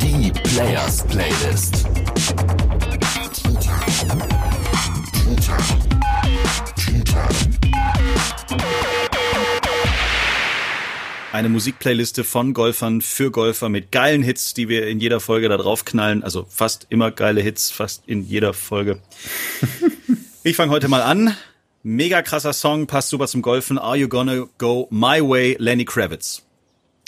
[0.00, 1.86] Die Players Playlist.
[11.32, 15.56] Eine Musikplayliste von Golfern für Golfer mit geilen Hits, die wir in jeder Folge da
[15.56, 16.24] drauf knallen.
[16.24, 18.98] Also fast immer geile Hits, fast in jeder Folge.
[20.42, 21.36] Ich fange heute mal an.
[21.82, 23.78] Mega krasser Song, passt super zum Golfen.
[23.78, 26.42] Are You Gonna Go My Way, Lenny Kravitz.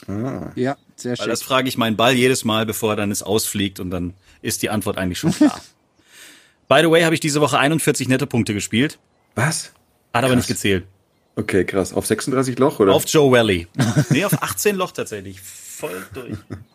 [0.06, 0.50] Ah.
[0.54, 1.22] Ja, sehr schön.
[1.22, 4.12] Weil das frage ich meinen Ball jedes Mal, bevor er dann es ausfliegt und dann
[4.42, 5.58] ist die Antwort eigentlich schon klar.
[6.68, 8.98] By the way, habe ich diese Woche 41 Nettopunkte gespielt.
[9.34, 9.72] Was?
[10.12, 10.84] Hat aber nicht gezählt.
[11.34, 11.94] Okay, krass.
[11.94, 12.92] Auf 36 Loch, oder?
[12.92, 13.66] Auf Joe Valley.
[14.10, 15.40] nee, auf 18 Loch tatsächlich.
[15.40, 16.36] Voll durch.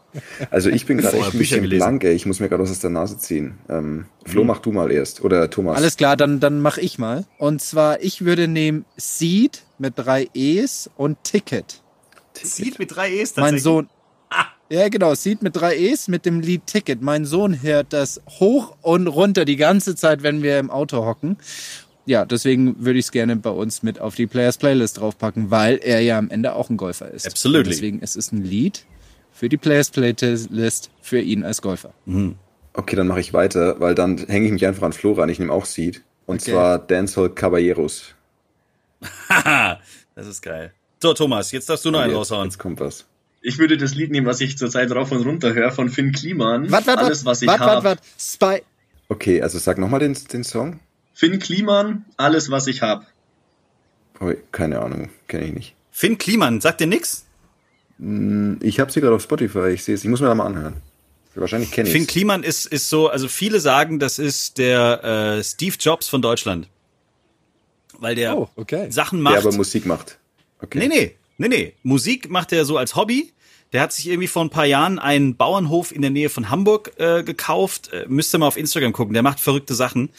[0.50, 1.80] Also ich bin gerade echt ein bisschen gelesen.
[1.80, 2.14] blank, ey.
[2.14, 3.58] Ich muss mir gerade was aus der Nase ziehen.
[3.70, 4.48] Ähm, Flo, mhm.
[4.48, 5.24] mach du mal erst.
[5.24, 5.78] Oder Thomas.
[5.78, 7.26] Alles klar, dann, dann mach ich mal.
[7.38, 11.82] Und zwar, ich würde nehmen Seed mit drei E's und Ticket.
[12.34, 12.52] Ticket.
[12.52, 13.90] Seed mit drei E's Mein Sohn.
[14.30, 14.46] Ah.
[14.70, 15.16] Ja, genau.
[15.16, 17.02] Seed mit drei E's mit dem Lied Ticket.
[17.02, 21.38] Mein Sohn hört das hoch und runter die ganze Zeit, wenn wir im Auto hocken.
[22.08, 25.78] Ja, deswegen würde ich es gerne bei uns mit auf die Players Playlist draufpacken, weil
[25.84, 27.28] er ja am Ende auch ein Golfer ist.
[27.28, 27.68] Absolut.
[27.68, 28.86] Deswegen ist es ein Lied,
[29.38, 31.94] für die Players Playlist für ihn als Golfer.
[32.06, 32.36] Mhm.
[32.74, 35.30] Okay, dann mache ich weiter, weil dann hänge ich mich einfach an Flo ran.
[35.30, 36.02] Ich nehme auch Seed.
[36.26, 36.52] Und okay.
[36.52, 38.16] zwar Dancehall Caballeros.
[39.30, 39.80] Haha,
[40.16, 40.74] das ist geil.
[41.02, 42.46] So, Thomas, jetzt darfst du noch einen jetzt, raushauen.
[42.46, 43.06] Jetzt kommt was.
[43.42, 46.72] Ich würde das Lied nehmen, was ich zurzeit rauf und runter höre, von Finn Kliman.
[46.72, 47.98] Warte, warte, Alles, was ich habe.
[48.20, 48.64] Spy.
[49.10, 50.80] Okay, also sag nochmal den, den Song.
[51.14, 53.06] Finn Kliman, Alles, was ich habe.
[54.20, 55.76] Oh, keine Ahnung, kenne ich nicht.
[55.92, 57.27] Finn Kliman, sagt dir nix?
[58.00, 59.70] Hm, ich habe sie gerade auf Spotify.
[59.70, 60.04] Ich sehe es.
[60.04, 60.76] Ich muss mir da mal anhören.
[61.36, 65.04] Wahrscheinlich kenne ich Finn Kliman ist, ist so, also viele sagen, das ist der
[65.38, 66.68] äh, Steve Jobs von Deutschland.
[68.00, 68.90] Weil der oh, okay.
[68.90, 69.36] Sachen macht.
[69.36, 70.18] Der aber Musik macht.
[70.62, 70.80] Okay.
[70.80, 71.74] Nee, nee, nee, nee.
[71.84, 73.34] Musik macht er so als Hobby.
[73.74, 76.94] Der hat sich irgendwie vor ein paar Jahren einen Bauernhof in der Nähe von Hamburg
[76.98, 77.92] äh, gekauft.
[77.92, 79.14] Äh, müsst ihr mal auf Instagram gucken.
[79.14, 80.10] Der macht verrückte Sachen.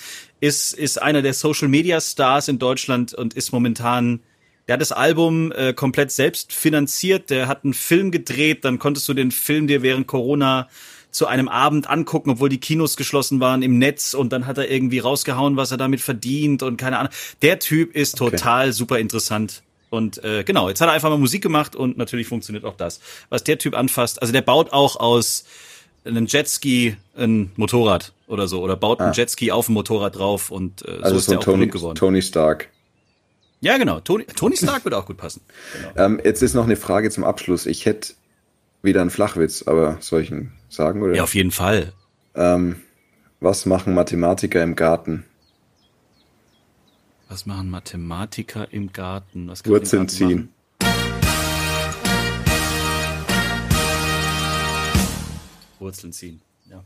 [0.41, 4.21] Ist, ist einer der Social Media Stars in Deutschland und ist momentan
[4.69, 7.31] der hat das Album äh, komplett selbst finanziert.
[7.31, 8.65] Der hat einen Film gedreht.
[8.65, 10.69] Dann konntest du den Film dir während Corona
[11.11, 14.13] zu einem Abend angucken, obwohl die Kinos geschlossen waren im Netz.
[14.13, 17.13] Und dann hat er irgendwie rausgehauen, was er damit verdient und keine Ahnung.
[17.41, 18.73] Der Typ ist total okay.
[18.73, 19.63] super interessant.
[19.91, 23.01] Und äh, genau, jetzt hat er einfach mal Musik gemacht und natürlich funktioniert auch das.
[23.31, 25.45] Was der Typ anfasst, also der baut auch aus
[26.05, 30.87] einem Jetski ein Motorrad oder so oder baut einen Jetski auf ein Motorrad drauf und
[30.87, 31.97] äh, so Also ist so der auch Tony, geworden.
[31.97, 32.69] Tony Stark.
[33.61, 34.01] Ja, genau.
[34.01, 35.41] Tony, Tony Stark würde auch gut passen.
[35.97, 37.67] Ähm, jetzt ist noch eine Frage zum Abschluss.
[37.67, 38.15] Ich hätte
[38.83, 41.03] wieder einen Flachwitz, aber soll ich ihn sagen?
[41.03, 41.15] Oder?
[41.15, 41.93] Ja, auf jeden Fall.
[42.35, 42.77] Ähm,
[43.41, 45.25] was machen Mathematiker im Garten?
[47.29, 49.49] Was machen Mathematiker im Garten?
[49.49, 50.29] Was Wurzeln Garten ziehen.
[50.29, 50.55] machen?
[55.79, 56.41] Wurzeln ziehen.
[56.71, 56.85] Ja.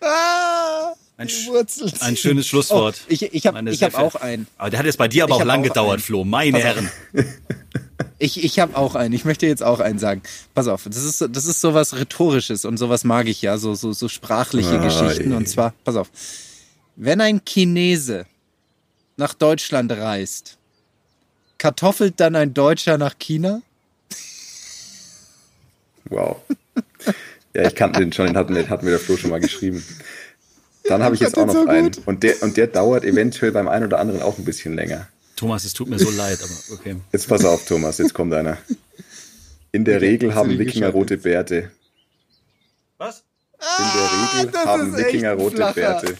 [0.00, 1.28] Ah, Ein,
[2.00, 2.96] ein schönes Schlusswort.
[3.02, 4.46] Oh, ich ich habe hab auch einen.
[4.58, 6.02] Aber der hat jetzt bei dir aber Ich auch lang auch gedauert, einen.
[6.02, 6.24] Flo.
[6.24, 6.62] Meine Pass.
[6.64, 6.90] Herren.
[8.18, 9.12] Ich, ich habe auch einen.
[9.14, 10.22] Ich möchte jetzt auch einen sagen.
[10.54, 13.74] Pass auf, das ist, so- das ist sowas Rhetorisches und sowas mag ich ja, so,
[13.74, 15.32] so, so sprachliche Ah, Geschichten.
[15.32, 15.36] ey.
[15.36, 16.08] Und zwar, pass auf,
[16.94, 18.26] wenn ein Chinese
[19.16, 20.56] nach Deutschland reist,
[21.58, 23.60] kartoffelt dann ein Deutscher nach China?
[26.08, 26.36] Wow.
[27.54, 29.84] Ja, ich kannte den schon, den hat, mir- hat mir der Flo schon mal geschrieben.
[30.84, 31.92] Dann habe ich jetzt auch noch so einen.
[31.92, 32.02] gut.
[32.06, 35.08] Und der, und der dauert eventuell beim einen oder anderen auch ein bisschen länger.
[35.36, 36.96] Thomas, es tut mir so leid, aber okay.
[37.12, 38.58] Jetzt pass auf, Thomas, jetzt kommt einer.
[39.72, 41.70] In der Regel haben Wikinger rote Bärte.
[42.98, 43.24] Was?
[43.58, 45.74] In der Regel das haben Wikinger rote flacher.
[45.74, 46.18] Bärte.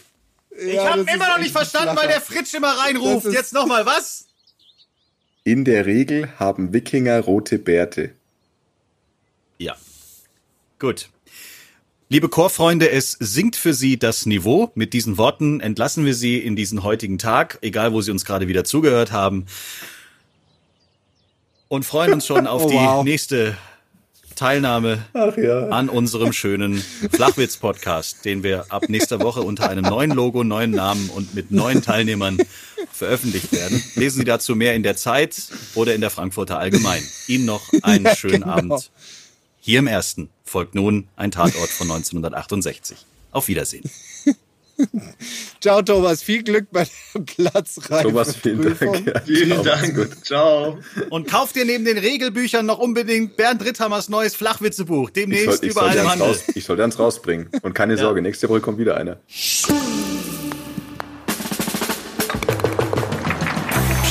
[0.58, 3.26] Ich habe immer noch nicht verstanden, weil der Fritsch immer reinruft.
[3.26, 4.26] Jetzt nochmal, was?
[5.44, 8.12] In der Regel haben Wikinger rote Bärte.
[9.58, 9.76] Ja.
[10.78, 11.08] Gut.
[12.12, 14.70] Liebe Chorfreunde, es sinkt für Sie das Niveau.
[14.74, 18.48] Mit diesen Worten entlassen wir Sie in diesen heutigen Tag, egal wo Sie uns gerade
[18.48, 19.46] wieder zugehört haben.
[21.68, 23.02] Und freuen uns schon auf Oh, die wow.
[23.02, 23.56] nächste
[24.36, 25.06] Teilnahme
[25.38, 25.68] ja.
[25.68, 31.08] an unserem schönen Flachwitz-Podcast, den wir ab nächster Woche unter einem neuen Logo, neuen Namen
[31.08, 32.36] und mit neuen Teilnehmern
[32.92, 33.82] veröffentlicht werden.
[33.94, 35.34] Lesen Sie dazu mehr in der Zeit
[35.74, 37.02] oder in der Frankfurter Allgemein.
[37.26, 38.52] Ihnen noch einen schönen Genau.
[38.52, 38.90] Abend.
[39.64, 43.06] Hier im Ersten folgt nun ein Tatort von 1968.
[43.30, 43.88] Auf Wiedersehen.
[45.60, 46.20] Ciao, Thomas.
[46.20, 46.84] Viel Glück bei
[47.14, 48.08] der Platzreife.
[48.08, 49.06] Thomas, vielen Dank.
[49.06, 49.94] Ja, Vielen Dank.
[49.94, 50.24] gut.
[50.24, 50.80] Ciao.
[51.10, 55.10] Und kauft ihr neben den Regelbüchern noch unbedingt Bernd Ritthammers neues Flachwitzebuch.
[55.10, 56.26] Ich, Demnächst soll, überall im Handel.
[56.26, 57.48] raus, ich sollte eins rausbringen.
[57.62, 59.20] Und keine Sorge, nächste Woche kommt wieder einer.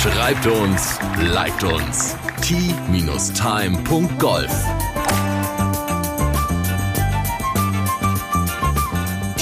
[0.01, 2.15] Schreibt uns, liked uns.
[2.41, 3.31] t-time.golf